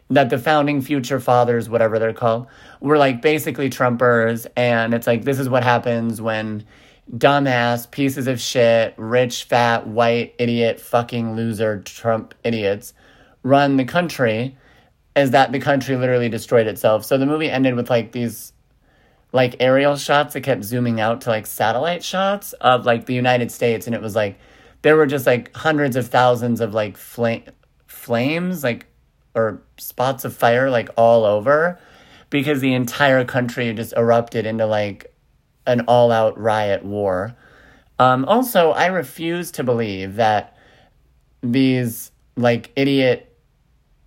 [0.09, 2.47] that the founding future fathers, whatever they're called,
[2.81, 6.65] were like basically Trumpers, and it's like this is what happens when
[7.17, 12.93] dumbass pieces of shit, rich, fat, white, idiot, fucking loser Trump idiots
[13.43, 14.57] run the country.
[15.15, 17.05] Is that the country literally destroyed itself?
[17.05, 18.52] So the movie ended with like these
[19.33, 23.51] like aerial shots that kept zooming out to like satellite shots of like the United
[23.51, 24.39] States, and it was like
[24.83, 27.43] there were just like hundreds of thousands of like flame
[27.87, 28.85] flames like
[29.35, 31.79] or spots of fire like all over
[32.29, 35.13] because the entire country just erupted into like
[35.65, 37.35] an all out riot war.
[37.99, 40.57] Um, also, I refuse to believe that
[41.41, 43.29] these like idiot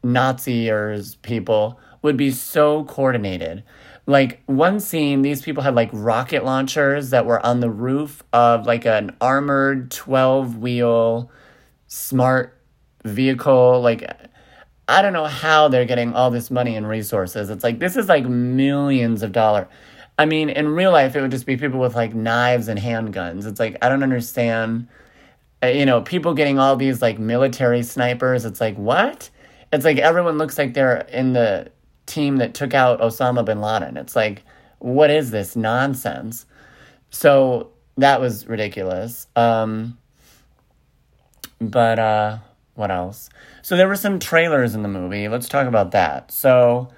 [0.05, 3.65] Naziers people would be so coordinated.
[4.07, 8.65] Like one scene, these people had like rocket launchers that were on the roof of
[8.65, 11.31] like an armored 12 wheel
[11.89, 12.57] smart
[13.05, 13.81] vehicle.
[13.81, 14.09] Like,
[14.89, 17.51] I don't know how they're getting all this money and resources.
[17.51, 19.67] It's like, this is like millions of dollars.
[20.19, 23.47] I mean, in real life, it would just be people with like knives and handguns.
[23.47, 24.89] It's like, I don't understand.
[25.63, 28.45] Uh, you know, people getting all these like military snipers.
[28.45, 29.31] It's like, what?
[29.73, 31.71] It's like everyone looks like they're in the
[32.07, 33.97] team that took out Osama bin Laden.
[33.97, 34.43] It's like,
[34.79, 36.47] what is this nonsense?
[37.11, 39.27] So that was ridiculous.
[39.37, 39.99] Um,
[41.61, 42.39] but uh,
[42.75, 43.29] what else?
[43.63, 45.29] So there were some trailers in the movie.
[45.29, 46.31] Let's talk about that.
[46.31, 46.89] So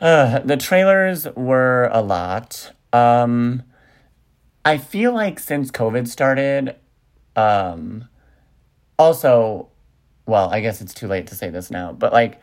[0.00, 2.72] uh, the trailers were a lot.
[2.92, 3.62] Um,
[4.64, 6.76] I feel like since COVID started,
[7.36, 8.08] um,
[8.98, 9.68] also,
[10.26, 12.40] well, I guess it's too late to say this now, but like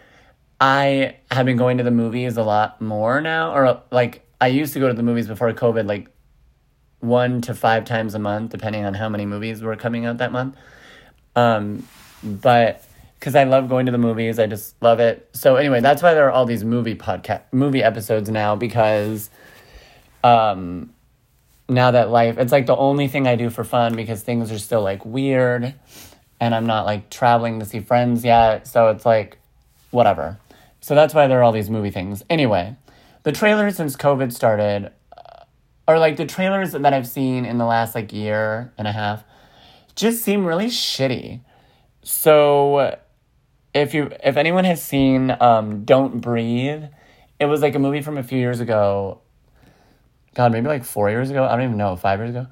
[0.59, 4.73] I have been going to the movies a lot more now, or like I used
[4.73, 6.09] to go to the movies before COVID, like
[6.99, 10.31] one to five times a month, depending on how many movies were coming out that
[10.31, 10.55] month.
[11.35, 11.87] Um,
[12.23, 12.85] but
[13.19, 15.29] because I love going to the movies, I just love it.
[15.33, 19.29] So anyway, that's why there are all these movie podcast movie episodes now because,
[20.23, 20.93] um,
[21.67, 24.59] now that life it's like the only thing I do for fun because things are
[24.59, 25.73] still like weird,
[26.39, 28.67] and I'm not like traveling to see friends yet.
[28.67, 29.37] So it's like,
[29.91, 30.37] whatever.
[30.85, 32.23] So that's why there are all these movie things.
[32.29, 32.75] Anyway,
[33.23, 35.45] the trailers since COVID started, uh,
[35.87, 39.23] or like the trailers that I've seen in the last like year and a half,
[39.95, 41.41] just seem really shitty.
[42.03, 42.99] So
[43.73, 46.83] if you if anyone has seen um, Don't Breathe,
[47.39, 49.21] it was like a movie from a few years ago.
[50.35, 51.45] God, maybe like four years ago.
[51.45, 51.95] I don't even know.
[51.95, 52.45] Five years ago.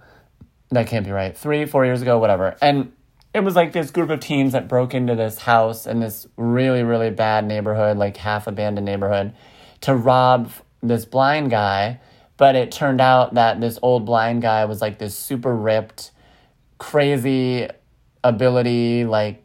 [0.72, 1.38] That can't be right.
[1.38, 2.58] Three, four years ago, whatever.
[2.64, 2.94] And
[3.34, 6.84] it was like this group of teens that broke into this house in this really
[6.84, 9.34] really bad neighborhood like half abandoned neighborhood
[9.82, 12.00] to rob this blind guy.
[12.38, 16.12] But it turned out that this old blind guy was like this super ripped
[16.78, 17.68] crazy
[18.24, 19.44] ability like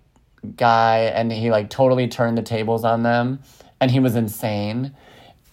[0.57, 3.41] guy and he like totally turned the tables on them
[3.81, 4.95] and he was insane.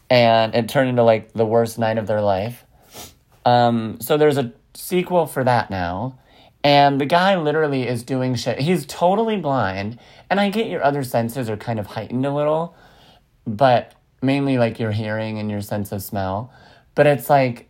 [0.10, 2.66] And it turned into like the worst night of their life.
[3.44, 6.18] Um, so there's a sequel for that now
[6.66, 8.58] and the guy literally is doing shit.
[8.58, 10.00] He's totally blind.
[10.32, 12.76] And I get your other senses are kind of heightened a little,
[13.46, 16.52] but mainly like your hearing and your sense of smell.
[16.96, 17.70] But it's like,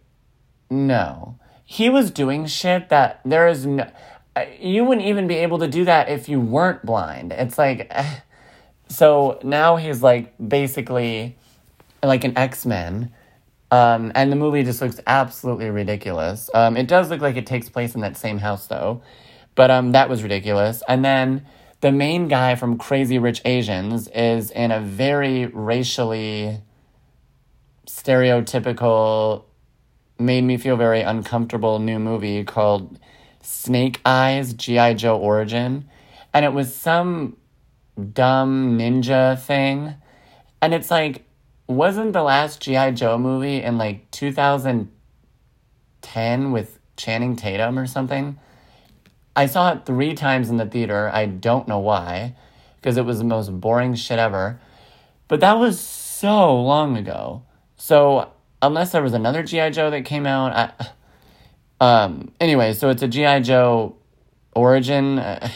[0.69, 1.37] no.
[1.65, 3.91] He was doing shit that there is no.
[4.61, 7.33] You wouldn't even be able to do that if you weren't blind.
[7.33, 7.91] It's like.
[8.87, 11.35] So now he's like basically
[12.03, 13.11] like an X Men
[13.75, 16.49] um, and the movie just looks absolutely ridiculous.
[16.53, 19.01] Um, it does look like it takes place in that same house, though.
[19.53, 20.81] But um, that was ridiculous.
[20.87, 21.45] And then
[21.81, 26.61] the main guy from Crazy Rich Asians is in a very racially
[27.85, 29.43] stereotypical,
[30.17, 32.97] made me feel very uncomfortable new movie called
[33.41, 34.93] Snake Eyes G.I.
[34.93, 35.89] Joe Origin.
[36.33, 37.35] And it was some
[38.13, 39.95] dumb ninja thing.
[40.61, 41.24] And it's like,
[41.67, 42.91] wasn't the last G.I.
[42.91, 48.39] Joe movie in like 2010 with Channing Tatum or something?
[49.35, 51.09] I saw it three times in the theater.
[51.13, 52.35] I don't know why,
[52.77, 54.59] because it was the most boring shit ever.
[55.27, 57.43] But that was so long ago.
[57.75, 59.71] So, unless there was another G.I.
[59.71, 60.71] Joe that came out, I.
[61.81, 63.41] Um, anyway, so it's a G.I.
[63.41, 63.97] Joe
[64.55, 65.19] origin.
[65.19, 65.49] Uh,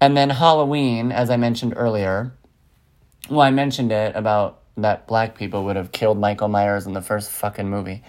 [0.00, 2.32] and then Halloween, as I mentioned earlier.
[3.30, 7.02] Well, I mentioned it about that black people would have killed Michael Myers in the
[7.02, 8.02] first fucking movie.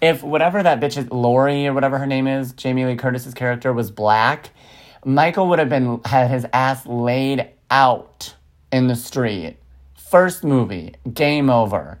[0.00, 3.72] If whatever that bitch is, Laurie or whatever her name is, Jamie Lee Curtis's character
[3.72, 4.50] was black,
[5.04, 8.34] Michael would have been had his ass laid out
[8.72, 9.56] in the street.
[9.94, 11.98] First movie, game over.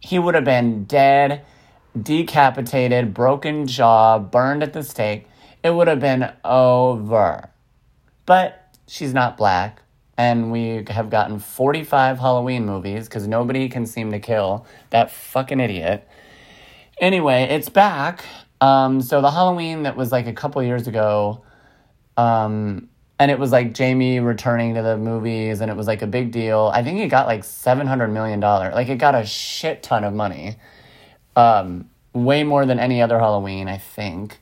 [0.00, 1.44] He would have been dead,
[2.00, 5.26] decapitated, broken jaw, burned at the stake.
[5.62, 7.50] It would have been over.
[8.26, 9.82] But she's not black
[10.18, 15.60] and we have gotten 45 Halloween movies because nobody can seem to kill that fucking
[15.60, 16.08] idiot.
[17.00, 18.24] Anyway, it's back.
[18.60, 21.42] Um, so the Halloween that was like a couple years ago,
[22.16, 22.88] um,
[23.18, 26.32] and it was like Jamie returning to the movies, and it was like a big
[26.32, 26.70] deal.
[26.72, 28.72] I think it got like seven hundred million dollar.
[28.72, 30.56] Like it got a shit ton of money,
[31.34, 34.38] um, way more than any other Halloween, I think.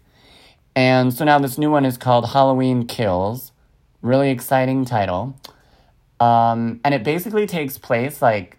[0.77, 3.53] And so now this new one is called Halloween Kills.
[4.03, 5.37] Really exciting title.
[6.25, 8.57] Um, and it basically takes place like,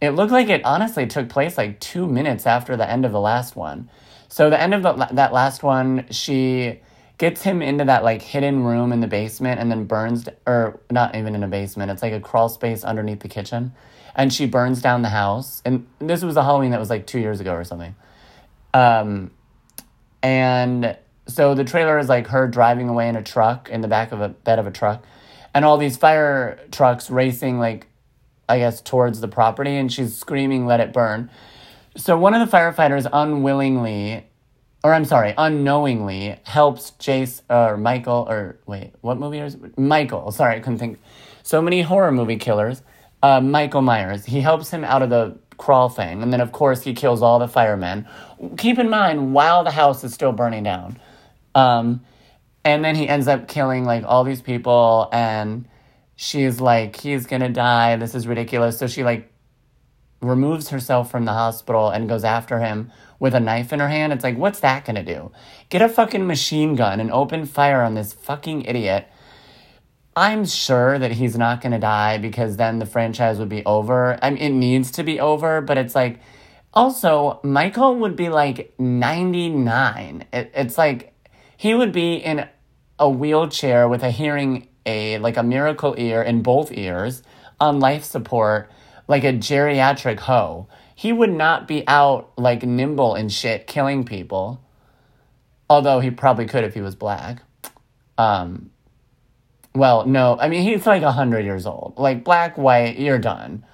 [0.00, 3.20] it looked like it honestly took place like two minutes after the end of the
[3.20, 3.90] last one.
[4.28, 6.80] So the end of the, that last one, she
[7.18, 11.14] gets him into that like hidden room in the basement and then burns, or not
[11.14, 13.72] even in a basement, it's like a crawl space underneath the kitchen.
[14.14, 15.60] And she burns down the house.
[15.66, 17.94] And this was a Halloween that was like two years ago or something.
[18.72, 19.30] Um,
[20.22, 24.10] and so the trailer is like her driving away in a truck in the back
[24.12, 25.04] of a bed of a truck
[25.58, 27.88] and all these fire trucks racing like
[28.48, 31.28] i guess towards the property and she's screaming let it burn.
[31.96, 34.24] So one of the firefighters unwillingly
[34.84, 40.54] or i'm sorry unknowingly helps jace or michael or wait what movie is michael sorry
[40.54, 41.00] i couldn't think.
[41.42, 42.82] So many horror movie killers
[43.24, 46.82] uh, michael myers he helps him out of the crawl thing and then of course
[46.82, 48.06] he kills all the firemen.
[48.58, 51.00] Keep in mind while the house is still burning down
[51.56, 52.00] um,
[52.68, 55.68] and then he ends up killing like all these people, and
[56.16, 57.96] she's like, he's gonna die.
[57.96, 58.78] This is ridiculous.
[58.78, 59.32] So she like
[60.20, 62.90] removes herself from the hospital and goes after him
[63.20, 64.12] with a knife in her hand.
[64.12, 65.30] It's like, what's that gonna do?
[65.68, 69.08] Get a fucking machine gun and open fire on this fucking idiot.
[70.16, 74.18] I'm sure that he's not gonna die because then the franchise would be over.
[74.20, 76.20] I mean, it needs to be over, but it's like,
[76.74, 80.24] also, Michael would be like 99.
[80.32, 81.14] It, it's like,
[81.56, 82.48] he would be in
[82.98, 87.22] a wheelchair with a hearing aid, like a miracle ear in both ears,
[87.60, 88.70] on life support,
[89.06, 90.68] like a geriatric hoe.
[90.94, 94.62] He would not be out like nimble and shit killing people.
[95.70, 97.42] Although he probably could if he was black.
[98.16, 98.70] Um,
[99.74, 101.94] well, no, I mean, he's like 100 years old.
[101.96, 103.64] Like, black, white, you're done.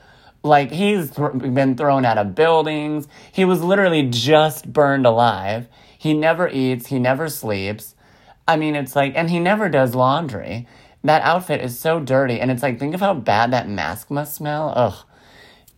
[0.43, 3.09] Like, he's th- been thrown out of buildings.
[3.33, 5.69] He was literally just burned alive.
[5.97, 7.94] He never eats, he never sleeps.
[8.47, 10.67] I mean, it's like, and he never does laundry.
[11.03, 12.41] That outfit is so dirty.
[12.41, 14.73] And it's like, think of how bad that mask must smell.
[14.75, 14.95] Ugh.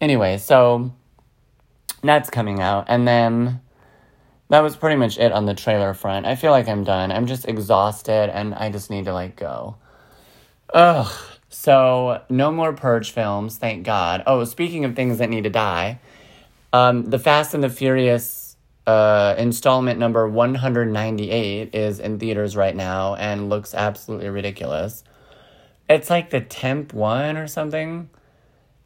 [0.00, 0.92] Anyway, so
[2.02, 2.86] that's coming out.
[2.88, 3.60] And then
[4.48, 6.26] that was pretty much it on the trailer front.
[6.26, 7.10] I feel like I'm done.
[7.10, 9.76] I'm just exhausted and I just need to like go.
[10.72, 11.12] Ugh.
[11.48, 14.22] So no more Purge films, thank God.
[14.26, 16.00] Oh, speaking of things that need to die,
[16.72, 18.45] um, the Fast and the Furious
[18.86, 25.02] uh, installment number 198 is in theaters right now and looks absolutely ridiculous.
[25.88, 28.10] It's like the 10th one or something.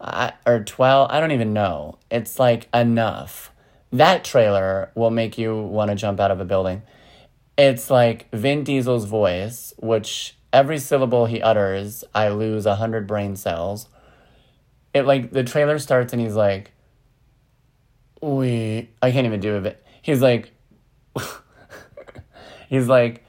[0.01, 1.99] I, or 12, I don't even know.
[2.11, 3.53] It's like enough.
[3.93, 6.83] That trailer will make you want to jump out of a building.
[7.59, 13.89] It's like Vin Diesel's voice, which every syllable he utters, I lose 100 brain cells.
[14.95, 16.73] It like the trailer starts and he's like,
[18.23, 20.53] we I can't even do it he's like,
[22.69, 23.25] he's like,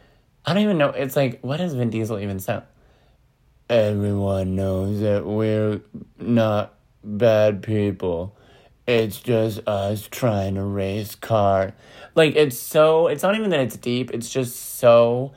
[0.45, 0.89] I don't even know.
[0.89, 2.63] It's like, what does Vin Diesel even sound?
[3.69, 5.82] Everyone knows that we're
[6.19, 8.36] not bad people.
[8.88, 11.74] It's just us trying to race car.
[12.15, 15.34] Like, it's so, it's not even that it's deep, it's just so.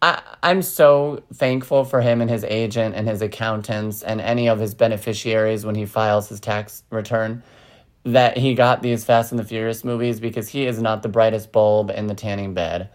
[0.00, 4.58] I, I'm so thankful for him and his agent and his accountants and any of
[4.58, 7.42] his beneficiaries when he files his tax return
[8.04, 11.52] that he got these Fast and the Furious movies because he is not the brightest
[11.52, 12.90] bulb in the tanning bed.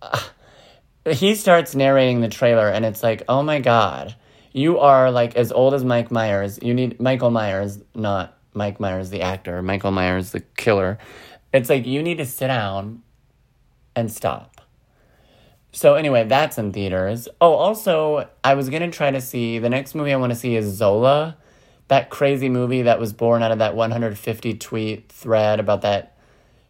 [0.00, 0.20] Uh,
[1.10, 4.14] he starts narrating the trailer and it's like, oh my god,
[4.52, 6.58] you are like as old as Mike Myers.
[6.62, 10.98] You need Michael Myers, not Mike Myers, the actor, Michael Myers, the killer.
[11.52, 13.02] It's like you need to sit down
[13.94, 14.60] and stop.
[15.72, 17.28] So anyway, that's in theaters.
[17.40, 20.56] Oh, also, I was gonna try to see the next movie I want to see
[20.56, 21.36] is Zola
[21.88, 26.16] that crazy movie that was born out of that 150 tweet thread about that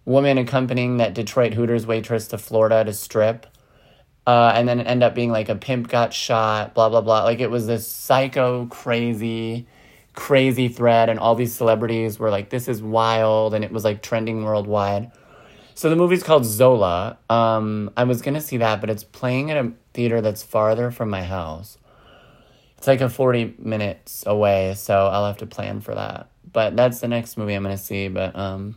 [0.04, 3.46] woman accompanying that Detroit Hooters waitress to Florida to strip.
[4.26, 7.24] Uh, and then it ended up being like a pimp got shot, blah, blah, blah.
[7.24, 9.66] Like it was this psycho, crazy,
[10.14, 11.08] crazy thread.
[11.08, 13.54] And all these celebrities were like, this is wild.
[13.54, 15.12] And it was like trending worldwide.
[15.74, 17.18] So the movie's called Zola.
[17.28, 20.90] Um, I was going to see that, but it's playing at a theater that's farther
[20.90, 21.78] from my house.
[22.78, 26.28] It's like a 40 minutes away, so I'll have to plan for that.
[26.52, 28.08] But that's the next movie I'm going to see.
[28.08, 28.76] But, um,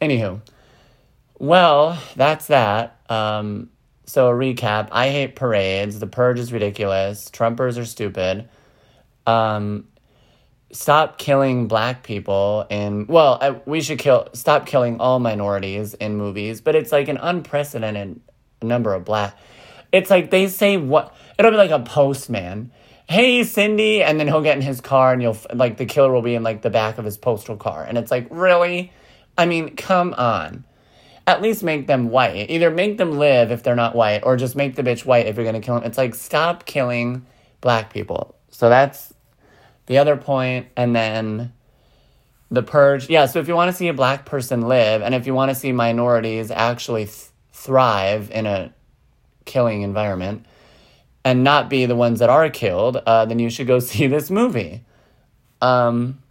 [0.00, 0.40] anywho.
[1.38, 3.00] Well, that's that.
[3.08, 3.70] Um,
[4.06, 4.88] so a recap.
[4.92, 5.98] I hate parades.
[5.98, 7.30] The purge is ridiculous.
[7.30, 8.48] Trumpers are stupid.
[9.26, 9.88] Um,
[10.72, 16.16] stop killing black people and well I, we should kill stop killing all minorities in
[16.16, 18.20] movies but it's like an unprecedented
[18.60, 19.38] number of black
[19.92, 22.72] it's like they say what it'll be like a postman
[23.08, 26.22] hey cindy and then he'll get in his car and you'll like the killer will
[26.22, 28.92] be in like the back of his postal car and it's like really
[29.38, 30.64] I mean, come on.
[31.26, 32.50] At least make them white.
[32.50, 35.36] Either make them live if they're not white, or just make the bitch white if
[35.36, 35.84] you're gonna kill them.
[35.84, 37.26] It's like, stop killing
[37.60, 38.36] black people.
[38.50, 39.12] So that's
[39.86, 40.22] the other.
[40.76, 41.52] And then
[42.50, 43.10] the purge.
[43.10, 45.72] Yeah, so if you wanna see a black person live, and if you wanna see
[45.72, 48.72] minorities actually th- thrive in a
[49.44, 50.46] killing environment,
[51.26, 54.30] and not be the ones that are killed, uh, then you should go see this
[54.30, 54.84] movie.
[55.60, 56.22] Um,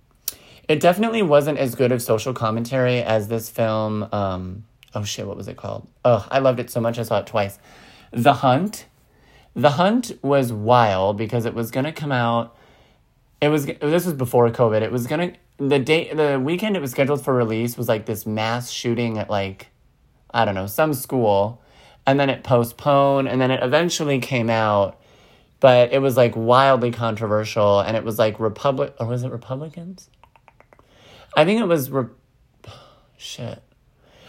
[0.70, 4.08] it definitely wasn't as good of social commentary as this film.
[4.14, 4.64] Um,
[4.96, 5.86] oh shit, what was it called?
[6.06, 7.60] Oh, I loved it so much I saw it twice.
[8.12, 8.86] The Hunt.
[9.54, 12.56] The Hunt was wild because it was gonna come out.
[13.42, 14.82] It was this was before COVID.
[14.82, 18.26] It was gonna the day the weekend it was scheduled for release was like this
[18.26, 19.68] mass shooting at like
[20.34, 21.62] I don't know some school,
[22.06, 25.00] and then it postponed, and then it eventually came out,
[25.60, 30.10] but it was like wildly controversial, and it was like Republic or was it Republicans?
[31.36, 32.06] I think it was re-
[33.18, 33.62] shit.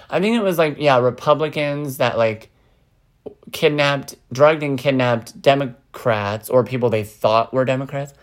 [0.08, 2.50] I think it was like yeah, Republicans that like
[3.52, 8.14] kidnapped, drugged and kidnapped Democrats or people they thought were Democrats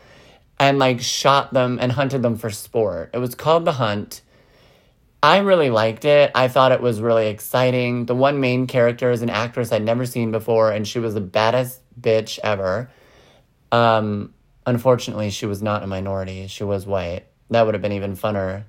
[0.59, 3.09] and like shot them and hunted them for sport.
[3.13, 4.21] It was called The Hunt.
[5.23, 6.31] I really liked it.
[6.35, 8.05] I thought it was really exciting.
[8.05, 11.21] The one main character is an actress I'd never seen before and she was the
[11.21, 12.91] baddest bitch ever.
[13.71, 14.33] Um
[14.65, 16.47] unfortunately, she was not a minority.
[16.47, 17.23] She was white.
[17.49, 18.65] That would have been even funner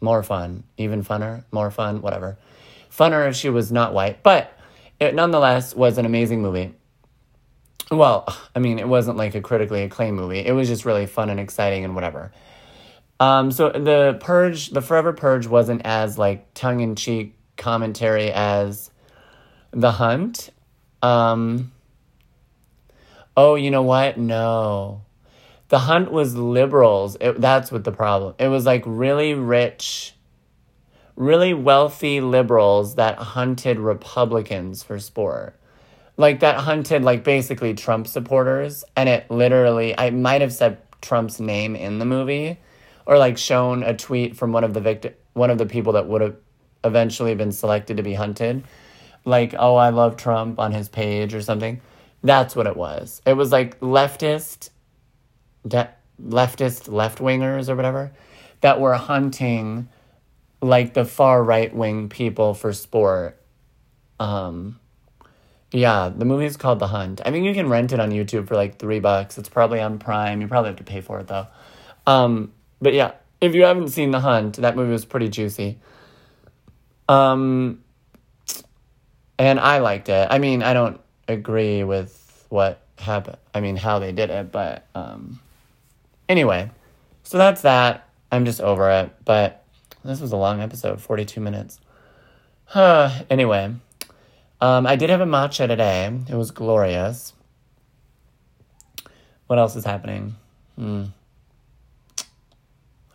[0.00, 2.38] more fun, even funner, more fun, whatever.
[2.90, 4.58] Funner if she was not white, but
[4.98, 6.74] it nonetheless was an amazing movie.
[7.90, 10.40] Well, I mean, it wasn't like a critically acclaimed movie.
[10.40, 12.32] It was just really fun and exciting and whatever.
[13.22, 18.90] Um, so the Purge, the Forever Purge, wasn't as like tongue in cheek commentary as
[19.70, 20.50] The Hunt.
[21.02, 21.70] Um,
[23.36, 24.18] oh, you know what?
[24.18, 25.02] No,
[25.68, 27.16] the hunt was liberals.
[27.20, 28.34] It, that's what the problem.
[28.40, 30.16] It was like really rich,
[31.14, 35.56] really wealthy liberals that hunted Republicans for sport.
[36.16, 41.38] Like that hunted like basically Trump supporters and it literally I might have said Trump's
[41.38, 42.58] name in the movie
[43.06, 46.06] or like shown a tweet from one of the victim one of the people that
[46.06, 46.36] would have
[46.84, 48.64] eventually been selected to be hunted.
[49.24, 51.80] Like, oh, I love Trump on his page or something.
[52.22, 53.22] That's what it was.
[53.24, 54.70] It was like leftist
[55.66, 55.90] de-
[56.22, 58.12] leftist left wingers or whatever
[58.60, 59.88] that were hunting
[60.60, 63.40] like the far right wing people for sport.
[64.20, 64.78] Um,
[65.72, 67.20] yeah, the movie is called The Hunt.
[67.24, 69.38] I think you can rent it on YouTube for like three bucks.
[69.38, 70.40] It's probably on Prime.
[70.40, 71.46] You probably have to pay for it though.
[72.06, 72.52] Um,
[72.82, 75.78] but yeah, if you haven't seen The Hunt, that movie was pretty juicy.
[77.08, 77.82] Um,
[79.38, 80.28] and I liked it.
[80.30, 83.38] I mean, I don't agree with what happened.
[83.54, 85.40] I mean, how they did it, but um,
[86.32, 86.70] Anyway,
[87.24, 88.08] so that's that.
[88.30, 89.14] I'm just over it.
[89.24, 89.64] But
[90.02, 91.78] this was a long episode, 42 minutes.
[92.64, 93.10] Huh.
[93.30, 93.74] anyway,
[94.62, 96.10] um, I did have a matcha today.
[96.28, 97.34] It was glorious.
[99.46, 100.36] What else is happening?
[100.76, 101.04] Hmm.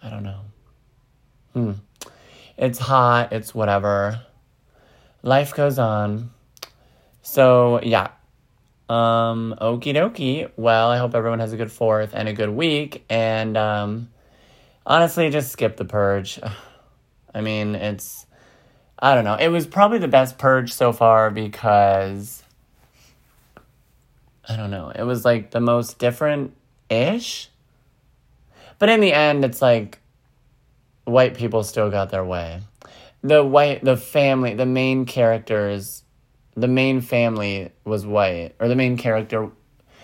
[0.07, 0.39] I don't know.
[1.51, 1.71] Hmm.
[2.57, 3.33] It's hot.
[3.33, 4.21] It's whatever.
[5.21, 6.31] Life goes on.
[7.21, 8.11] So, yeah,
[8.87, 10.49] um, okie dokie.
[10.55, 13.03] Well, I hope everyone has a good fourth and a good week.
[13.09, 14.09] And um,
[14.85, 16.39] honestly, just skip the purge.
[17.35, 18.25] I mean, it's,
[18.97, 19.35] I don't know.
[19.35, 22.43] It was probably the best purge so far because,
[24.47, 24.89] I don't know.
[24.89, 26.53] It was like the most different
[26.89, 27.49] ish.
[28.79, 29.99] But in the end, it's like
[31.05, 32.61] white people still got their way.
[33.23, 36.03] The white, the family, the main characters
[36.57, 39.51] the main family was white, or the main character,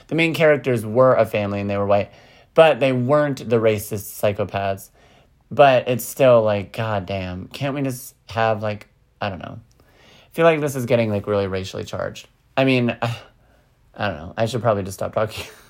[0.08, 2.12] the main characters were a family and they were white,
[2.54, 4.92] but they weren't the racist psychopaths.
[5.50, 8.88] But it's still like, god damn, can't we just have like,
[9.20, 9.60] I don't know.
[9.80, 12.28] I feel like this is getting like really racially charged.
[12.56, 14.34] I mean, I don't know.
[14.38, 15.46] I should probably just stop talking.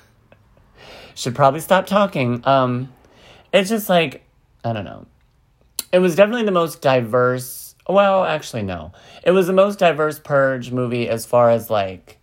[1.15, 2.45] should probably stop talking.
[2.45, 2.91] Um,
[3.51, 4.23] it's just like,
[4.63, 5.05] I don't know.
[5.91, 8.93] It was definitely the most diverse well, actually, no.
[9.23, 12.17] It was the most diverse Purge movie as far as like,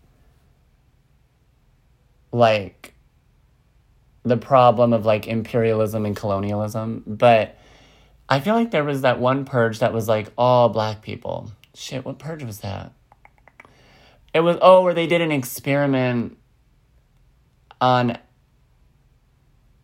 [2.32, 2.94] like,
[4.22, 7.02] the problem of like imperialism and colonialism.
[7.06, 7.58] But
[8.28, 11.52] I feel like there was that one Purge that was like all black people.
[11.74, 12.92] Shit, what Purge was that?
[14.32, 16.38] It was, oh, where they did an experiment
[17.80, 18.16] on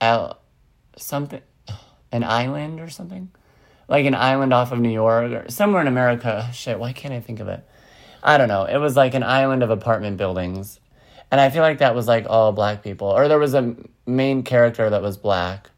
[0.00, 0.40] L,
[0.96, 1.42] something,
[2.12, 3.30] an island or something
[3.88, 6.48] like an island off of New York or somewhere in America.
[6.52, 7.66] Shit, why can't I think of it?
[8.22, 8.64] I don't know.
[8.64, 10.80] It was like an island of apartment buildings.
[11.30, 13.08] And I feel like that was like all black people.
[13.08, 13.76] Or there was a
[14.06, 15.70] main character that was black.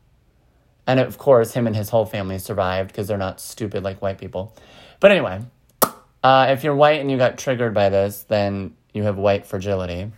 [0.87, 4.19] And of course, him and his whole family survived because they're not stupid like white
[4.19, 4.57] people.
[5.01, 5.43] But anyway,
[6.23, 10.11] uh, if you're white and you got triggered by this, then you have white fragility.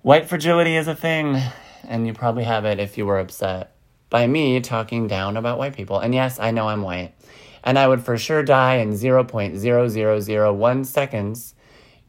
[0.00, 1.38] White fragility is a thing,
[1.84, 3.74] and you probably have it if you were upset
[4.10, 5.98] by me talking down about white people.
[5.98, 7.14] And yes, I know I'm white.
[7.62, 11.54] And I would for sure die in 0.0001 seconds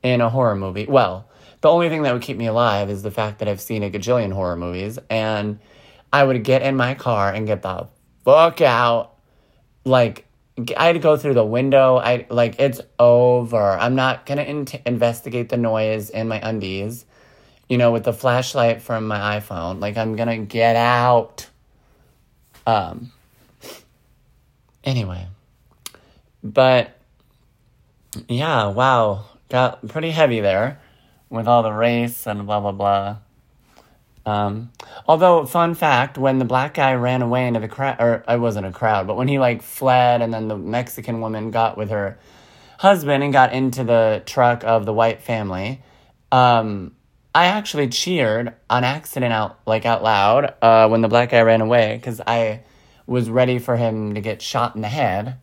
[0.02, 0.86] in a horror movie.
[0.88, 1.30] Well,
[1.62, 3.90] the only thing that would keep me alive is the fact that I've seen a
[3.90, 5.60] gajillion horror movies, and
[6.14, 7.88] I would get in my car and get the
[8.24, 9.16] fuck out.
[9.84, 10.26] Like,
[10.78, 11.98] I'd go through the window.
[11.98, 13.72] I like it's over.
[13.72, 17.06] I'm not gonna in- investigate the noise in my undies,
[17.70, 19.80] you know, with the flashlight from my iPhone.
[19.80, 21.48] Like, I'm gonna get out.
[22.68, 23.12] Um.
[24.84, 25.28] Anyway,
[26.44, 26.98] but
[28.28, 30.80] yeah, wow, got pretty heavy there
[31.30, 33.18] with all the race and blah blah blah.
[34.26, 34.72] Um,
[35.08, 38.68] although, fun fact, when the black guy ran away into the crowd, or I wasn't
[38.68, 42.20] a crowd, but when he like fled and then the Mexican woman got with her
[42.78, 45.82] husband and got into the truck of the white family,
[46.32, 46.96] um,
[47.34, 51.62] I actually cheered on accident out, like out loud, uh, when the black guy ran
[51.62, 52.62] away because I
[53.06, 55.38] was ready for him to get shot in the head.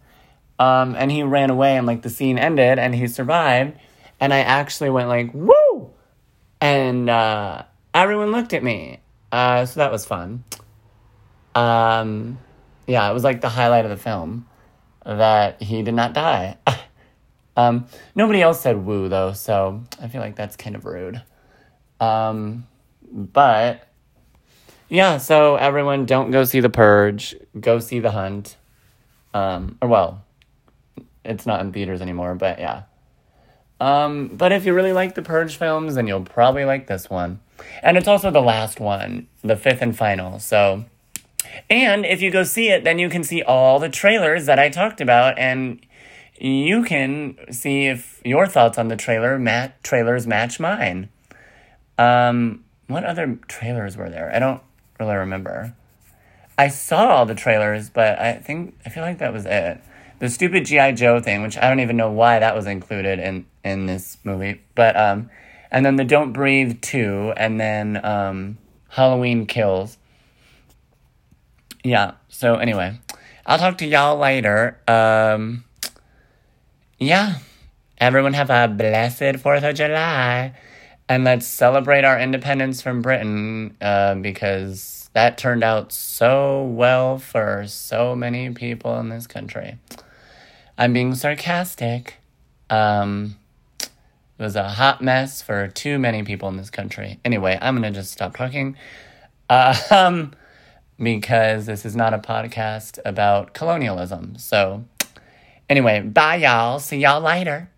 [0.59, 3.79] Um, and he ran away and like the scene ended and he survived.
[4.19, 5.91] And I actually went like, woo!
[6.61, 7.65] And, uh,
[7.95, 9.01] everyone looked at me.
[9.31, 10.45] Uh, so that was fun.
[11.55, 12.39] Um,
[12.87, 14.47] yeah, it was like the highlight of the film
[15.05, 16.57] that he did not die.
[17.57, 21.23] um, nobody else said woo though, so I feel like that's kind of rude.
[22.01, 22.67] Um,
[23.11, 23.89] but
[24.89, 28.57] yeah, so everyone don't go see The Purge, go see The Hunt.
[29.35, 30.25] Um, or well,
[31.25, 32.83] it's not in theaters anymore, but yeah.
[33.81, 37.41] Um, but if you really like the Purge films, then you'll probably like this one.
[37.83, 40.39] And it's also the last one, the fifth and final.
[40.39, 40.85] So,
[41.69, 44.69] and if you go see it, then you can see all the trailers that I
[44.69, 45.81] talked about, and
[46.39, 51.09] you can see if your thoughts on the trailer mat trailers match mine.
[51.99, 54.31] Um, what other trailers were there?
[54.35, 54.63] I don't
[55.01, 55.75] really remember.
[56.59, 59.81] I saw all the trailers, but I think I feel like that was it.
[60.19, 63.47] The stupid GI Joe thing, which I don't even know why that was included in
[63.65, 65.31] in this movie, but um
[65.71, 69.99] and then the Don't Breathe 2, and then um, Halloween Kills.
[71.83, 72.99] Yeah, so anyway,
[73.45, 74.79] I'll talk to y'all later.
[74.89, 75.65] Um,
[76.99, 77.39] yeah,
[77.99, 80.55] everyone have a blessed 4th of July.
[81.09, 87.65] And let's celebrate our independence from Britain uh, because that turned out so well for
[87.69, 89.79] so many people in this country.
[90.77, 92.17] I'm being sarcastic.
[92.69, 93.37] Um,
[93.81, 97.19] it was a hot mess for too many people in this country.
[97.25, 98.77] Anyway, I'm going to just stop talking
[99.49, 100.33] uh, um,
[100.99, 104.37] because this is not a podcast about colonialism.
[104.39, 104.85] So,
[105.71, 106.79] anyway, bye, y'all.
[106.81, 107.71] See y'all later.